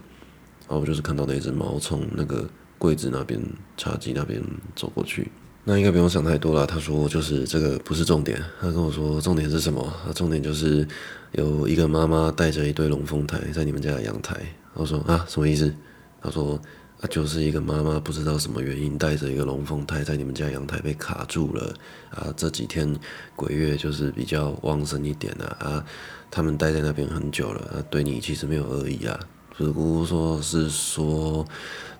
[0.69, 3.43] 然后我就是看到那只猫从那个柜子那边
[3.77, 4.41] 茶几那边
[4.77, 5.29] 走过去。
[5.65, 6.65] 那应该不用想太多了。
[6.65, 9.93] 他说就是这个不是重点，他跟我说重点是什么？
[10.15, 10.87] 重点就是
[11.33, 14.41] 有一个妈妈带着一对龙凤胎在你们家的阳台。
[14.75, 15.75] 我说啊，什么意思？
[16.23, 16.61] 他说
[17.09, 21.75] ：“就是一个妈妈不知道什么原因带着一个龙凤胎在你们家阳台被卡住了
[22.11, 22.33] 啊。
[22.37, 22.95] 这几天
[23.37, 25.85] 鬼月就是比较旺盛一点啊啊，
[26.31, 29.19] 他们待在那边很久了啊，对你其实没有恶意啊，
[29.57, 31.47] 只不过说是说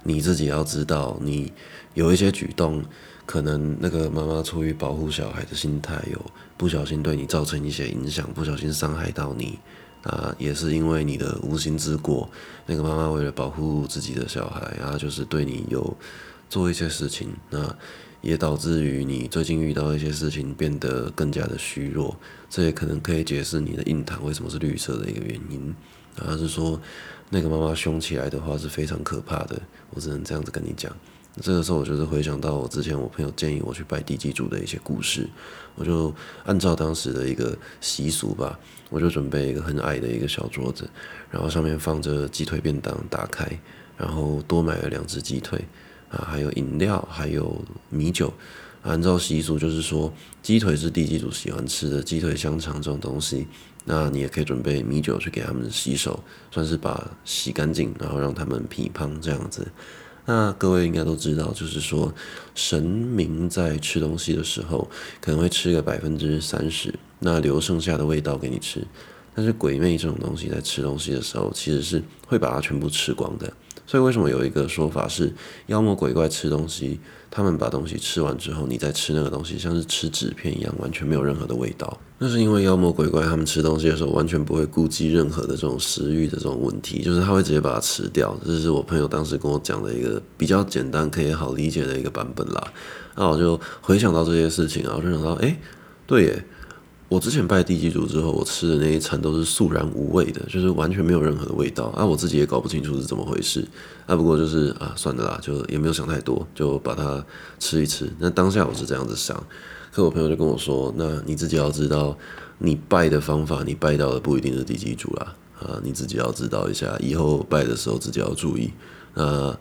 [0.03, 1.53] 你自己要知道，你
[1.95, 2.85] 有一些举动，
[3.27, 6.21] 可能那个妈妈出于保护小孩的心态，有
[6.57, 9.59] 不小心对你造成一些影响，不小心伤害到你。
[10.05, 12.29] 啊，也是因为你的无心之过，
[12.67, 15.97] 那个妈妈为了保护自己的小孩，然后，就是对你有
[16.49, 17.75] 做一些事情，那
[18.21, 22.17] 也导致于你最近遇到一些事情变得更加的虚弱，
[22.49, 25.75] 这也可能可以解释你的印堂为什么是绿色的一个原因。
[26.17, 26.81] 然后，是说
[27.31, 30.95] 那个妈妈凶起来的话是非常可怕的，我只能这样子跟你讲。
[31.41, 35.29] 这个时候，我就是回想到我之前我朋友建议我去拜地基主的一些故事，
[35.75, 36.15] 我就
[36.45, 38.57] 按照当时的一个习俗吧，
[38.95, 40.89] 我就准备一个很矮的一个小桌子，
[41.29, 43.45] 然后上面放着鸡腿便当，打开，
[43.97, 45.59] 然后多买了两只鸡腿，
[46.11, 48.33] 啊，还有饮料，还有米酒。
[48.83, 53.49] 按照习俗就是说，鸡腿是地基主喜欢吃的，鸡腿、香肠这种东西，
[53.85, 59.67] 那你也可以准备米酒去给他们洗手，算是把洗干净，然后让他们皮胖这样子。
[60.27, 62.13] 那各位应该都知道，就是说
[62.55, 64.89] 神明在吃东西的时候，
[65.21, 68.83] 可能会吃个百分之三十，那留剩下的味道给你吃。
[69.35, 73.53] 但是鬼魅这种东西在吃东西的时候，其实是会把它全部吃光的。
[73.87, 75.33] 所以为什么有一个说法是，
[75.67, 76.99] 妖魔鬼怪吃东西，
[77.31, 82.01] 他们把东西吃完之后，你再吃那个东西，像是吃纸片一样，完全没有任何的味道。
[82.19, 88.35] 那是因为妖魔鬼怪他们吃东西的时候，完全不会顾及任何的这种食欲的这种问题，就是他会直接把它吃掉。
[88.45, 92.73] 这是我朋友当时跟我讲的一个比较简单、可以好理解的一个版本啦。
[93.17, 95.57] 那我就回想到这些事情啊，我就想到，哎，
[96.07, 96.45] 对耶。
[97.09, 102.05] 我之前拜地基主之后，我吃的那一餐都是素然无味的，就是完全没有任何的味道啊！
[102.05, 103.65] 我自己也搞不清楚是怎么回事
[104.07, 104.17] 啊。
[104.17, 107.25] 不过就是啊，算了啦，就也没有想太多，就把它
[107.59, 108.11] 吃一吃。
[108.19, 109.41] 那当下我是这样子想，
[109.93, 112.17] 可我朋友就跟我说：“那你自己要知道，
[112.59, 118.73] 你拜的方法，你拜到的不一定是地基主啦啊，你自己要知道一下，以后拜的时候自己要注意。”
[119.15, 119.57] 啊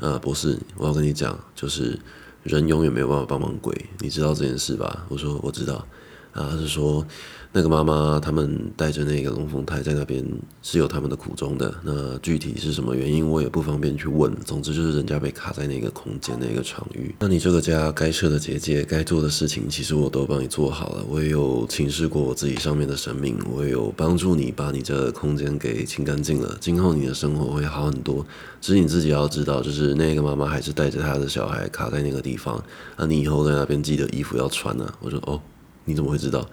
[0.00, 1.98] 啊，博士，我要跟你讲，就是
[2.42, 5.06] 人永远没有办法帮忙鬼，你知道这件事吧？
[5.08, 5.86] 我说我知道。
[6.32, 7.04] 啊，是说
[7.52, 10.24] 那个妈妈他们带着那个龙凤胎在那边
[10.62, 11.74] 是有他们的苦衷的。
[11.82, 14.32] 那具体是什么原因，我也不方便去问。
[14.44, 17.12] 总之就是人家被卡在那个空间那个场域。
[17.18, 21.04] 那你这个家该设的结界、该做的事情，其实我都帮你做好了。
[21.08, 26.56] 我也有请示过我自己上面的神明，我也有帮助你把你这个空间给清干净了。
[26.60, 28.24] 今后你的生活会好很多。
[28.60, 32.62] 只是你自己要知道，就是那个妈妈还是带着她的小孩卡在那个地方。
[32.96, 34.94] 那你以后在那边记得衣服要穿呢、啊。
[35.00, 35.40] 我说哦。
[35.84, 36.46] 你怎么会知道？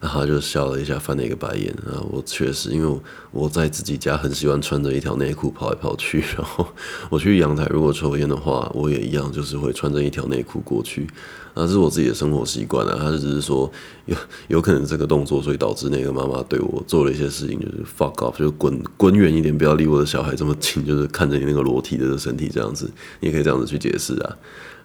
[0.00, 1.72] 然后他就笑了一下，翻了一个白眼。
[1.84, 3.00] 啊，我确实，因为
[3.32, 6.20] 我在自己家很喜欢穿着一条内裤跑来跑去。
[6.38, 6.64] 然后
[7.10, 11.08] 我去阳台，如果抽烟的话，我也一样，就是会穿着一条内裤过去。
[11.54, 12.96] 啊，是我自己的生活习惯啊。
[12.96, 13.68] 他只是说
[14.06, 22.88] 有有可能这个动作，所以导致那个妈妈对我做了一些事情，就是 fuck off，就滚滚远一点，不要离我的小孩这么近，就是看着你那个裸体的身体这样子，
[23.18, 24.36] 你也可以这样子去解释啊。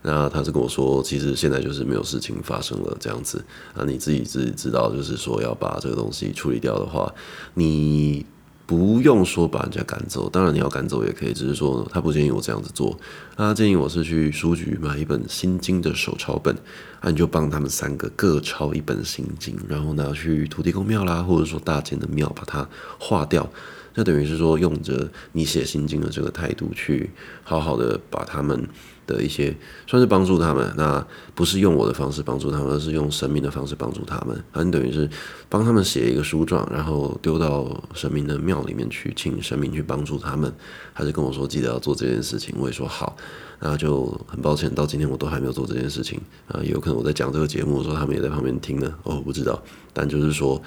[0.03, 7.11] 那他是跟我说，其实现在就是没有事情发生了这样子啊，你自己自己知道，就是说要把这个东西处理掉的话，
[7.53, 8.25] 你
[8.65, 12.97] 不用说把人家赶走，当然你要赶走也可以，只是说他不建议我这样子做，
[13.35, 16.55] 他建议我是去书局买一本心经的手抄本，
[17.01, 22.67] 啊，你就帮他们三个各抄一本心经，然后拿去土地公庙啦，或者说大间的庙把它
[22.99, 23.49] 化掉。
[23.95, 27.11] 那等于是说，用着你写心经的这个态度去
[27.43, 28.67] 好好的把他们
[29.13, 34.35] 的一些算是帮助他们，那不是用我的方式帮助他们，而是用神明的方式帮助他们。
[34.51, 35.07] 啊，你等于是
[35.47, 40.51] 帮他们写一个书状，然后丢到神明的庙里面去，请神明去帮助他们。
[40.91, 43.15] 还是跟我说记得要做这件事情，我也说好。
[43.59, 48.93] 那就很抱歉，到今天我都还没有做这件事情啊，有可能我在讲这个节目的时候，他们也在旁边听呢。
[49.03, 49.61] 哦，不知道，
[49.93, 50.61] 但就是说。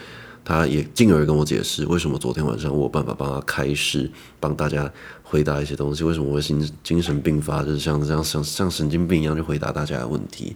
[0.49, 4.89] 他也进而跟我解释，为什么昨天晚上我有办法帮他开示，帮大家
[5.25, 6.05] 回答一些东西。
[6.05, 10.55] 为什么我会心精神病发，就是像这样像像神经病一样去回答大家的问题？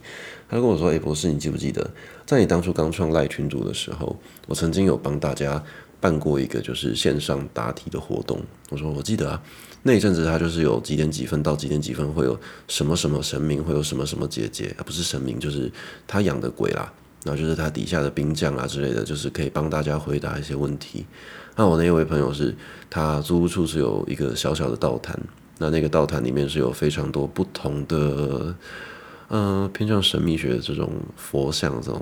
[0.49, 1.91] 他跟我说：“哎，博士，你记不记得，
[2.25, 5.61] 在你当初刚创赖群组的时候，我曾经有帮大家
[5.99, 9.43] 办过一个就是线上答题的活动？”我说：“我记得啊，
[9.83, 15.69] 那一阵子他就是有几点几分到几点几分会有什么什么神明，会有什么什么姐姐，啊，不是神明，就是
[16.07, 16.91] 他养的鬼啦。”
[17.23, 21.05] 然后就是他底下的兵将啊之类的，就是可以帮大家回答一些问题。
[21.55, 22.55] 那我那一位朋友是，
[22.89, 25.19] 他租屋处是有一个小小的道坛，
[25.57, 28.55] 那那个道坛里面是有非常多不同的，
[29.27, 32.01] 呃，偏向神秘学的这种佛像、这种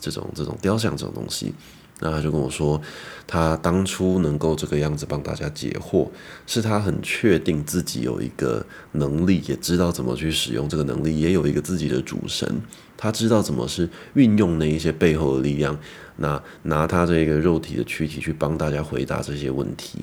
[0.00, 1.54] 这种这种雕像这种东西。
[2.02, 2.80] 那他就跟我说，
[3.26, 6.08] 他当初能够这个样子帮大家解惑，
[6.46, 12.58] 是他很确定自己有一个能力，也知道怎么去使用这个能力，也有一个自己的主神，
[13.02, 15.74] 他知道怎么是运用那一些背后的力量，
[16.16, 20.00] 那拿他这个肉体的躯体去帮大家回答这些问题，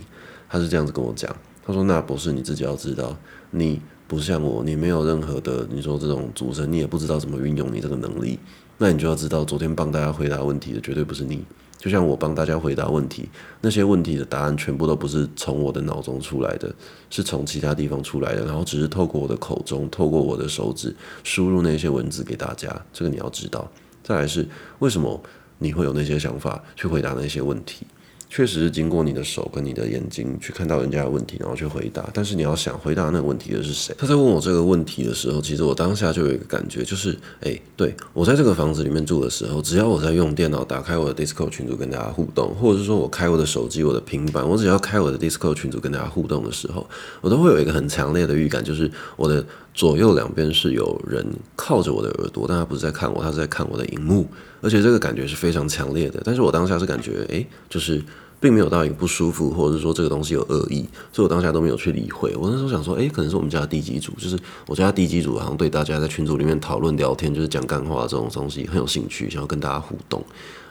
[0.50, 1.34] 他是这样子跟我讲。
[1.64, 3.16] 他说：“那博士你自己要知道，
[3.52, 8.40] 你不像我，你没有任何的你说这种组成，你也不知道怎么运用你这个能力，
[8.80, 11.44] 那你就要知道，昨天帮大家回答问题的绝对不是你。
[11.78, 13.30] 就像我帮大家回答问题，
[13.62, 16.74] 那些问题的答案全部都不是从我的脑中出来的，
[17.10, 22.76] 是从其他地方出来的，然后只是透过我的口中，透过我的手指输入那些文字给大家。
[22.92, 23.70] 这个你要知道。
[24.04, 24.48] 再来是
[24.80, 25.22] 为什么
[25.60, 27.86] 你会有那些想法去回答那些问题？
[28.30, 32.08] 确实是经过你的手跟你的眼睛去看到人家的问题，然后去回答。
[32.14, 33.96] 但是你要想回答那个问题的是谁？
[33.98, 46.88] 他在问我这个问题的时候，其实我当下就有一个感觉，就是，诶，对，我在这个房子里面住的时候，只要我在用电脑打开我的 Discord 群组跟大家互动，或者是说我开我的手机、我的平板，我只要开我的 Discord 群组跟大家互动的时候，
[47.22, 49.46] 我都会有一个很强烈的预感，就是我的
[49.78, 51.24] 左右两边是有人
[51.56, 54.28] 靠着我的耳朵，但他不是在看我，他是在看我的荧幕，
[54.60, 56.20] 而且这个感觉是非常强烈的。
[56.26, 58.04] 但是我当下是感觉，哎，就是。
[58.40, 62.36] 并没有到一个不舒服，或者是说这个东西有恶意，所以我当下都没有去理会。
[62.36, 70.24] 我那时候想说，诶，可能是我们家的地基组，就是我家的地基主，好像对大家在群组里面讨论聊天，就是讲干话这种东西很有兴趣，想要跟大家互动。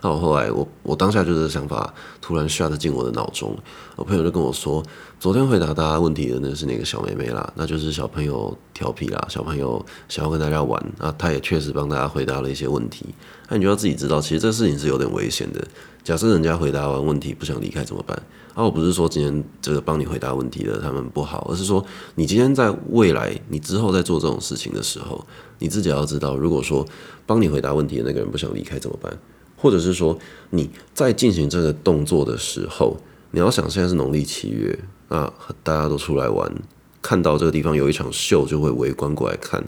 [0.03, 3.57] 那我后来，我我当下就是想法突然下得进我的脑中，
[3.97, 4.83] 我朋友就跟我说，
[5.19, 13.07] 昨天回答大家问题的那是那个小妹妹啦，那就是小朋友调皮啦，小朋友想要跟大家玩，那他也确实帮大家回答了一些问题。
[13.49, 15.67] 那你就要自己知道，其实这事情是有点危险的。
[16.03, 18.17] 假设人家回答完问题不想离开怎么办？
[18.55, 21.85] 啊，我不是说今天这个帮你回答问题的他们不好，而是说
[22.15, 25.25] 你今天在未来，你之后在做这种事情的时候，
[25.59, 26.87] 你自己要知道，如果说
[27.27, 29.19] 帮你回答问题的那个人不想离开怎么办？
[29.57, 30.17] 或者是说
[30.51, 32.97] 你在进行这个动作的时候，
[33.33, 34.79] 你要想现在是农历七月
[35.09, 35.33] 啊，
[35.63, 36.51] 大家都出来玩，
[37.03, 39.65] 看到这个地方有一场秀，就会围观过来看。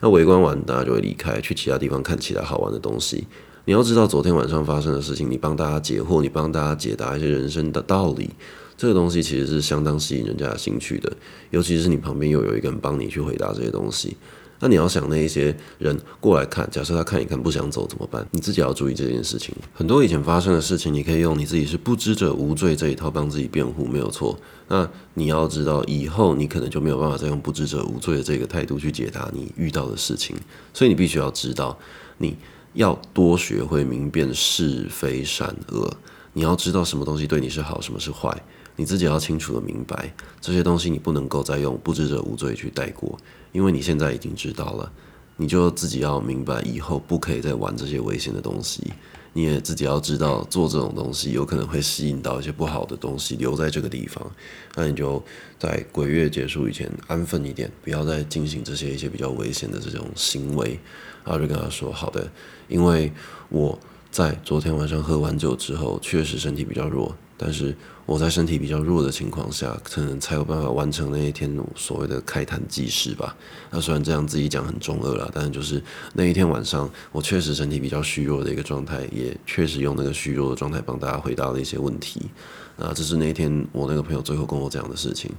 [0.00, 3.26] 那围观完，大家就会离开，去其他地方看其他好玩的东西。
[3.66, 8.30] 你要知道昨天晚上发生的事情，你帮大家解惑，你帮大家解答一些人生的道理，
[8.76, 11.12] 这个东西其实是相当吸引人家的兴趣的。
[11.50, 14.16] 尤其是你旁边又有一个人帮你去回答这些东西，
[14.60, 18.24] 那你要想那一些人过来看，假设他看一看不想走怎么办？
[18.30, 19.54] 你自己要注意这件事情。
[19.74, 24.38] 很多以前发生的事情，你可以用你自己是不知者无罪这一套帮自己辩护，没有错。
[24.68, 30.36] 那你要知道，以后你可能就没有办法再用不知者无罪的这个态度去解答你遇到的事情，
[30.72, 31.76] 所以你必须要知道
[32.18, 32.36] 你。
[32.74, 35.92] 要多学会明辨是非善恶，
[36.32, 38.32] 你要知道什么东西对你是好，什么是坏，
[38.76, 43.18] 你自己要清楚的明白这些东西，你不能够再用不知者无罪去带过，
[43.52, 44.92] 因为你现在已经知道了，
[45.36, 48.92] 你就自己要明白以后不可以再玩这些危险的东西，
[49.32, 54.30] 你也自己要知道做这种东西有可能会吸引到一些不好的东西留在这个地方，
[54.74, 55.22] 那你就
[55.58, 60.78] 在鬼月结束以前安分一点，不要再进行这些一些比较危险的这种行为。
[61.22, 62.28] 然后就跟他说：“好的，
[62.66, 63.12] 因为
[63.50, 63.78] 我
[64.10, 67.14] 在昨天晚上喝完酒之后，确实身体比较弱。
[67.42, 67.74] 但是
[68.04, 73.34] 我在身体比较弱的情况下，可能才有办法完成那一天所谓的开坛祭事吧。
[73.70, 75.82] 那虽然这样自己讲很中二啦，但是就是
[76.12, 82.28] 那一天晚上，我确实身体比较虚弱的一个状态，也确实用那个虚弱的状态帮大家回答了一些问题。
[82.76, 85.30] 啊，这是那一天我那个朋友最后跟我讲的事情。”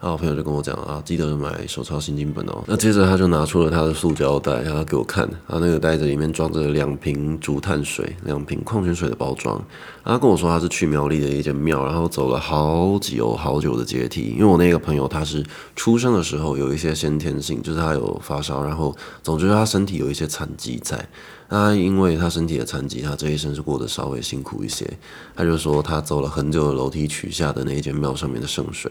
[0.00, 2.64] 然后我朋友就跟我讲啊，记得买手抄心经本哦。
[2.66, 9.62] 那接着他就拿出了他的塑胶袋，然后给我看，他那个袋子里面装着两瓶竹炭水、两瓶矿泉水的包装。
[10.02, 14.30] 他跟我说他是去苗栗的一间庙，然后走了好久好久的阶梯。
[14.30, 15.44] 因为我那个朋友他是
[15.76, 21.06] 出生的时候有一些先天性，就是他有发烧，然后总之他身体有一些残疾在。
[21.50, 24.88] 他因为他身体的残疾，他这一生是过得稍微辛苦一些。
[25.34, 28.88] 他就说他走了很久的楼梯取下的那一间庙上面的圣水，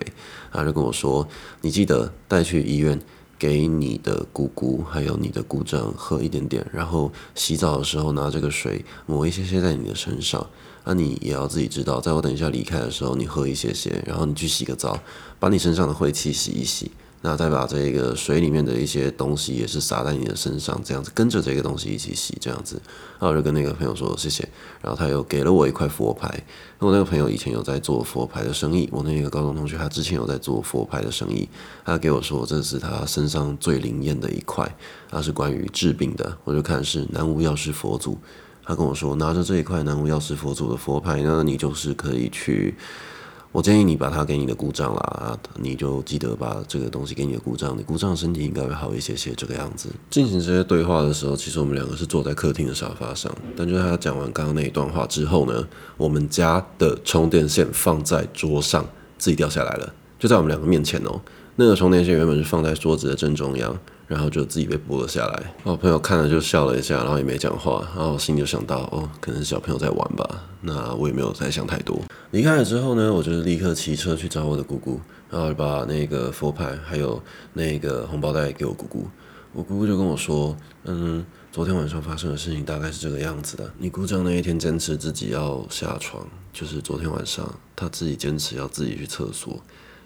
[0.51, 1.25] 他就跟我说
[1.61, 2.99] ：“你记得带去医院
[3.37, 10.45] 给你的姑姑还有你的姑丈喝一点点，然后洗澡的时候拿这个水抹一些些在你的身上。
[10.83, 14.99] 那你也要自己知道，在我等一下离开的时候，你喝一些些，然后你去洗个澡，
[15.39, 16.91] 把你身上的晦气洗一洗。”
[17.21, 22.81] 那再把这个水里面的一些东西也是洒在你的身上，这样子跟着这个东西一起洗，这样子。
[23.19, 24.47] 然后我就跟那个朋友说谢谢，
[24.81, 26.41] 然后他又给了我一块佛牌。
[26.77, 31.49] 我那个朋友以前有在做佛牌的生意，我那个高中同学他之前有在做佛牌的生意，
[31.83, 34.73] 他给我说这是他身上最灵验的一块，
[35.09, 36.37] 他是关于治病的。
[36.45, 38.17] 我就看是南无药师佛祖，
[38.63, 42.75] 他跟我说拿着这一块南无药师佛祖的佛牌呢，你就是可以去。
[43.51, 49.33] 我建议你把它给你的故障啦，你就记得把这个东西给你的故障，你故障身体应该会好一些些。
[49.35, 53.35] 这个样子进行这些对话的时候，其实我们两个是坐在客厅的沙发上。
[53.57, 58.85] 但就是他讲完刚刚那一段话之后呢，我们家的充电线放在桌上，
[59.17, 61.19] 自己掉下来了，就在我们两个面前哦。
[61.55, 63.75] 那个充电线原本是放在桌子的正中央，
[64.09, 65.53] 然后就自己被剥了下来。
[65.63, 67.87] 我朋友看了就笑了一下，然后也没讲话。
[67.95, 70.43] 然后我心里就想到，哦，可能是小朋友在玩吧。
[70.61, 72.01] 那我也没有再想太多。
[72.31, 74.99] 离开了之后呢，我就立刻骑车去找我的姑姑，
[75.29, 77.21] 然后把那个佛牌还有
[77.53, 79.07] 那个红包袋给我姑姑。
[79.53, 81.25] 我姑姑就跟我说，嗯。
[81.51, 83.67] 昨天晚上发生的事情大概是这个样子的。
[83.79, 89.59] 你姑丈那一天坚持自己要下床，就是昨天晚上他自己坚持要自己去厕所。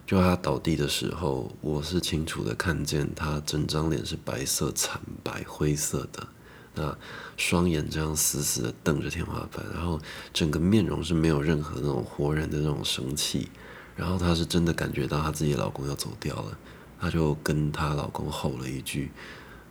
[0.06, 6.28] 就他倒地的时候，我是清楚的看见他整张脸是白色惨白灰色的，
[6.76, 6.98] 那
[7.38, 10.00] 双眼这样死死的瞪着天花板，然后
[10.34, 13.50] 整个面容是没有任何那种活人的那种生气。
[13.96, 16.58] 然后她是真的感觉到她自己老公要走掉了，
[17.00, 19.12] 她就跟她老公吼了一句。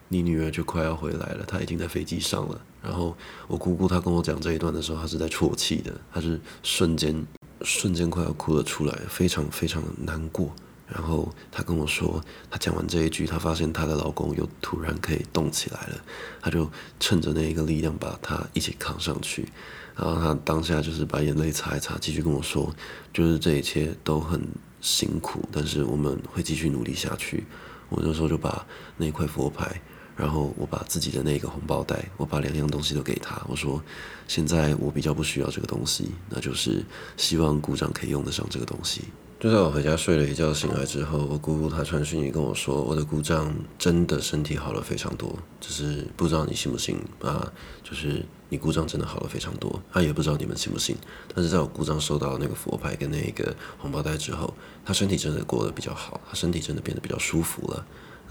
[0.09, 2.61] 你女儿就快要回来了，她已经在飞机上了。
[2.83, 3.16] 然后
[3.49, 7.26] 我姑姑她跟我讲这一段的时候，她是在啜泣的，她是瞬间
[7.65, 10.53] 瞬间快要哭了出来，非常非常的难过。
[10.87, 15.97] 然后她跟我说，她讲完这一句，她发现她的老公又突然可以动起来了，
[16.41, 19.49] 她就趁着那一个力量把他一起扛上去。
[19.97, 22.75] 然后她当下就是把眼泪擦一擦，继续跟我说，
[23.13, 24.41] 就是这一切都很
[24.81, 27.45] 辛苦，但是我们会继续努力下去。
[27.89, 29.81] 我那时候就把那块佛牌。
[30.17, 33.41] 然后我把自己的那个红包袋，我把两样东西都给他。
[33.49, 33.83] 我说，
[34.29, 36.85] 现在我比较不需要这个东西，那就是
[37.17, 39.03] 希望姑丈可以用得上这个东西。
[39.41, 47.53] 就在我回家睡了一觉醒来之后，我姑姑她传讯息跟我说，我的姑丈真的身体好了非常多，只是不知道你信不信啊？
[47.83, 50.95] 就是你姑丈真的好了非常多，他也不知道你们信不信。
[51.35, 54.55] 但是在我姑丈收到那个佛牌跟那个红包袋之后，
[54.85, 57.85] 他身体真的过得比较好，他身体真的变得比较舒服了。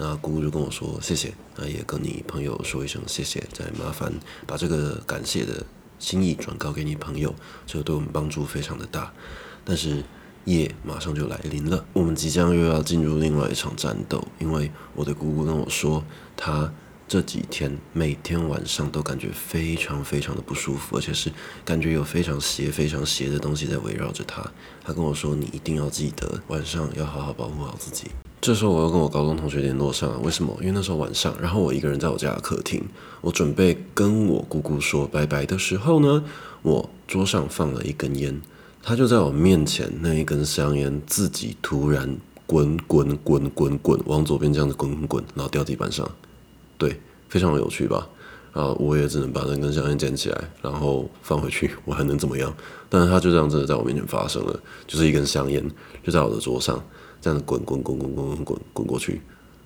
[0.03, 4.11] 那姑姑就跟我说谢谢，那也跟你朋友说一声谢谢，再麻烦
[4.47, 5.63] 把这个感谢的
[5.99, 7.35] 心意转告给你朋友，
[7.67, 9.13] 这个对我们帮助非常的大。
[9.63, 10.03] 但是
[10.45, 16.03] 夜马上就来临了，我们即将又要进入另外一场战斗，因为我的姑姑跟我说，
[16.35, 16.73] 她
[17.07, 21.31] 这几天每天晚上都感觉非常非常的不舒服，而且是
[21.63, 24.41] 感觉有非常邪、非常邪的东西在围绕着她。
[24.83, 28.09] 她跟我说，你一定要记得晚上要好好保护好自己。
[28.41, 30.51] 这时候我又跟我高中同学联络上了，为什么？
[30.61, 32.83] 因为那时候晚上，然后我一个人在我家的客厅，
[33.21, 36.23] 我准备跟我姑姑说拜拜的时候呢，
[36.63, 38.41] 我桌上放了一根烟，
[38.81, 42.17] 他就在我面前，那一根香烟自己突然
[42.47, 46.09] 滚滚滚滚滚往左边这样子滚滚滚，然后掉地板上，
[46.79, 48.09] 对，非常有趣吧？
[48.53, 52.51] 啊，我也只能把那根香烟捡起来，然后放回去，我还能怎么样？
[52.89, 55.63] 但是他就这样真的在我面前发生了，就是一根香烟
[56.03, 56.83] 就在我的桌上。
[57.21, 59.21] 这样滚滚滚滚滚滚滚滚过去，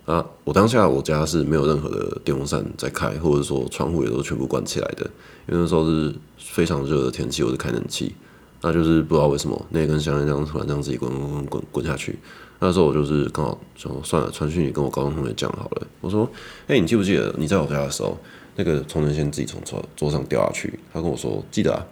[0.05, 5.09] 啊，我当下我家是没有任何的电风扇在开，或者说窗户也都全部关起来的，
[5.47, 8.13] 因为那时候是非常热的天气，我是开冷气，
[8.61, 12.19] 那就是不知道为什么，那根香烟这样突然这样自己滚滚滚滚滚下去。
[12.59, 16.29] 那时候我就是刚好，就算了，传讯也跟我高中同学讲好了，我说，
[16.67, 18.17] 哎，你记不记得你在我家的时候，
[18.55, 21.85] 那个充电线自己从桌桌上掉下去，他跟我说记得啊，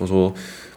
[0.00, 0.32] 我说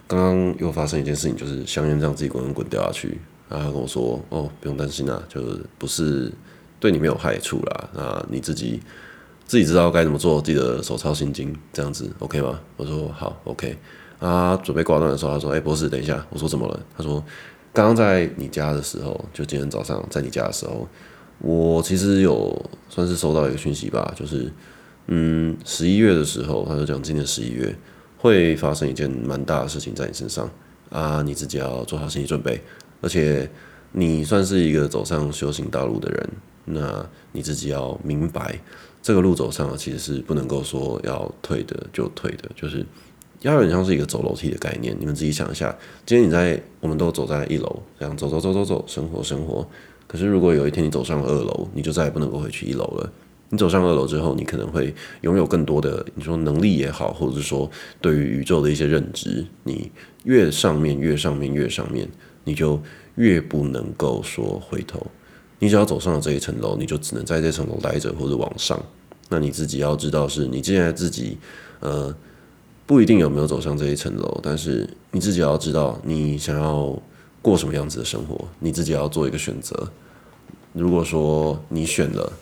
[0.08, 3.20] 刚刚又发生一件事情，就是香烟这样自己滚滚滚掉下去。
[3.50, 6.32] 然后他跟我说：“哦，不用担心啦，就是不是
[6.80, 7.90] 对你没有害处啦。
[7.94, 8.80] 那你自己
[9.46, 13.76] 自己知道该怎么做，记得手抄心经，这样子 OK 吗？”我说：“好，OK。”
[14.20, 17.24] 啊，准备挂断的时候，他说：“哎，博士，等一下。”我说：“怎么了？”他说
[17.74, 20.88] ：“刚刚在你家的时候，就今天早上在你家的时候，
[21.40, 24.52] 我其实有算是收到一个讯息吧，就是
[25.08, 27.74] 嗯，十一月的时候，他就讲今年十一月
[28.18, 30.50] 会发生一件蛮大的事情在你身上
[30.90, 32.62] 啊，你自己要做好心理准备。”
[33.02, 33.50] 而且
[33.92, 36.30] 你算是一个走上修行道路的人，
[36.66, 38.60] 那你自己要明白，
[39.02, 42.86] 这个路走上其实是不能够说要退的就退的，就是
[43.42, 44.96] 要有点像是一个走楼梯的概念。
[45.00, 45.76] 你们自己想一下，
[46.06, 49.68] 今天你在，我们都走在一楼，这样走走走走走，生活生活。
[50.06, 53.12] 可是如果有一天你走上了二楼，你就再也不能够回去一楼了。
[53.52, 57.70] 你走上二楼之后，你可能会拥有更多的，你说能力也好，或者是说
[58.00, 59.90] 对于宇宙的一些认知，你
[60.26, 62.08] 越上面越上面越上面。
[62.50, 62.82] 你就
[63.14, 65.06] 越不能够说回头，
[65.60, 68.84] 你只要走上了这一层楼，你就只能在这层楼待着或者往上。
[69.30, 71.38] 那你自己要知道，是你现在自己，
[71.80, 72.12] 呃，
[72.88, 77.00] 不一定有没有走上这一层楼，但是你自己要知道，你想要
[77.40, 79.88] 过什么样子的生活，你自己要做一个选择。
[80.74, 82.34] 如果说你选了，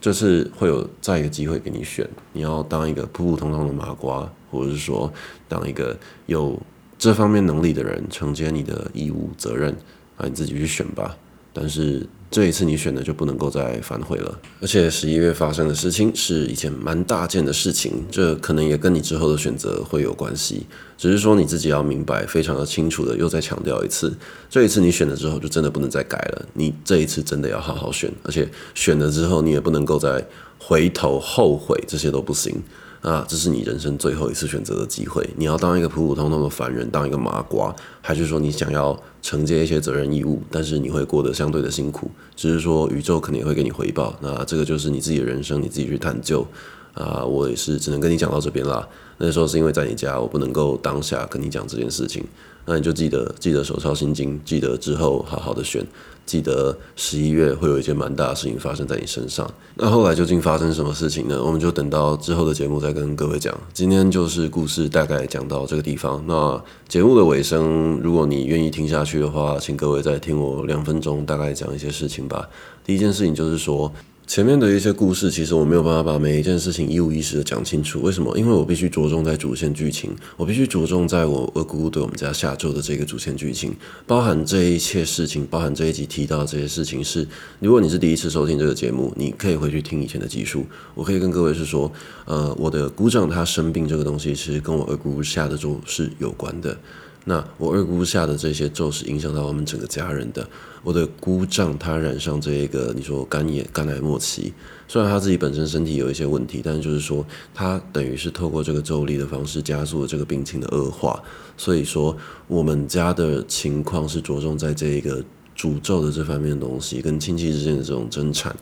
[0.00, 5.12] 这次会有再一个机会给你选，你要当一个普普通通的麻瓜，或者是说
[5.46, 6.58] 当一个有。
[6.98, 9.70] 这方面能力的人承接你的义务责任，
[10.16, 11.16] 啊，你自己去选吧。
[11.56, 14.40] 但是这一次你选的就不能够再反悔了。
[14.60, 20.66] 而且十一月发生的事情是一件蛮大件的事情，这可能也跟你之后的选择会有关系。
[20.98, 24.12] 只是说你自己要明白，非常的清楚的，又再强调一次，
[24.50, 26.44] 这一次你选了之后就真的不能再改了。
[26.54, 30.26] 你这一次真的要好好选，而且选了之后你也不能够再
[30.58, 32.60] 回头后悔，这些都不行
[33.04, 33.24] 啊！
[33.28, 35.28] 这是你人生最后一次选择的机会。
[35.36, 42.10] 你要当一个普普通通的凡人，当一个麻瓜，还是说你想要承接一些责任义务，但是你会过得相对的辛苦？
[42.34, 44.16] 只是说宇宙肯定会给你回报。
[44.22, 46.46] 那这个就是你自己的人生，你自己去探究。
[46.94, 48.88] 啊，我也是只能跟你讲到这边啦。
[49.18, 52.24] 那时候是因为在你家，我不能够当下跟你讲这件事情。
[52.66, 55.84] 那你就记得，记得手抄心经，记得之后好好的选，
[56.26, 59.48] 记得十一月会有一件蛮大的事情发生在你身上。
[59.76, 61.42] 那后来究竟发生什么事情呢？
[61.42, 63.54] 我们就等到之后的节目再跟各位讲。
[63.72, 66.24] 今天就是故事大概讲到这个地方。
[66.26, 72.48] 那节目的尾声，如果你愿意听下去的话，请各位再听我两分钟，大概讲一些事情吧。
[72.84, 73.92] 第一件事情就是说。
[74.26, 78.00] 前面的一些故事，其实我没有办法把每一件事情一五一十的讲清楚。
[78.00, 78.36] 为什么？
[78.36, 83.74] 因为我必须着重在主线剧情，我必须着重在我二姑姑对我们家下咒的这个主线剧情，
[84.06, 87.28] 包含这一切事情，包含这一集提到的这些事情是。
[87.60, 90.64] 如果你是第一次收听这个节目，你可以回去听以前的集数。
[90.94, 91.92] 我可以跟各位是说，
[92.24, 96.76] 呃，我的姑丈他生病这个东西，其实跟我二姑姑下的咒是有关的。
[97.24, 100.46] 那我二姑下的这些咒是影响到我们整个家人的。
[100.82, 104.52] 我的姑丈他染上这一个，你说肝炎、肝癌末期，
[104.86, 111.22] 虽然他自己本身身体有一些问题，但是就是说他等于是透过这个咒力的方式加速了这个病情的恶化。
[111.56, 112.14] 所以说
[112.46, 115.24] 我们家的情况是着重在这一个
[115.56, 118.54] 诅咒的这方面的东西，跟亲戚之间的这种争产。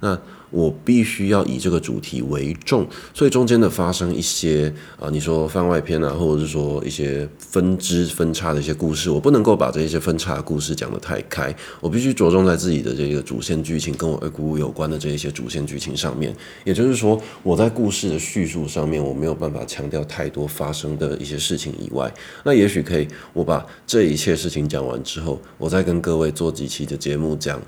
[0.00, 0.18] 那
[0.50, 2.84] 我必须要以这个主题为重，
[3.14, 16.34] 所以中间的发生一些啊，你说番外篇啊，或者是说一些分支分叉的一些故事，我不能够把这些分叉的故事讲得太开，我必须着重在自己的这个主线剧情跟我二姑姑有关的这一些主线剧情上面。
[16.64, 27.60] 也就是说，我在故事的叙述上面，我没有办法强调太多发生的一些事情以外，那也许可以，我把这一切事情讲完之后，我再跟各位做几期的节目讲。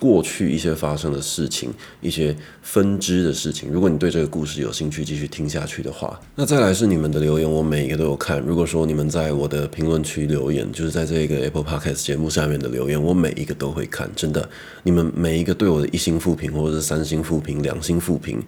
[0.00, 1.70] 过去一些发生的事情，
[2.00, 3.70] 一些分支的事情。
[3.70, 8.40] 如果你对这个故事有兴趣，继续听下去的话，那再来是你们的留言，我每一个都有看。
[8.40, 14.10] 如果说你们在我的评论区留言，就是在这个 Apple Podcast 节目下面的留言，我每一个都会看。
[14.16, 14.48] 真的，
[14.84, 18.42] 你们每一个对我的一星复评，或者是三星复评、两星复评，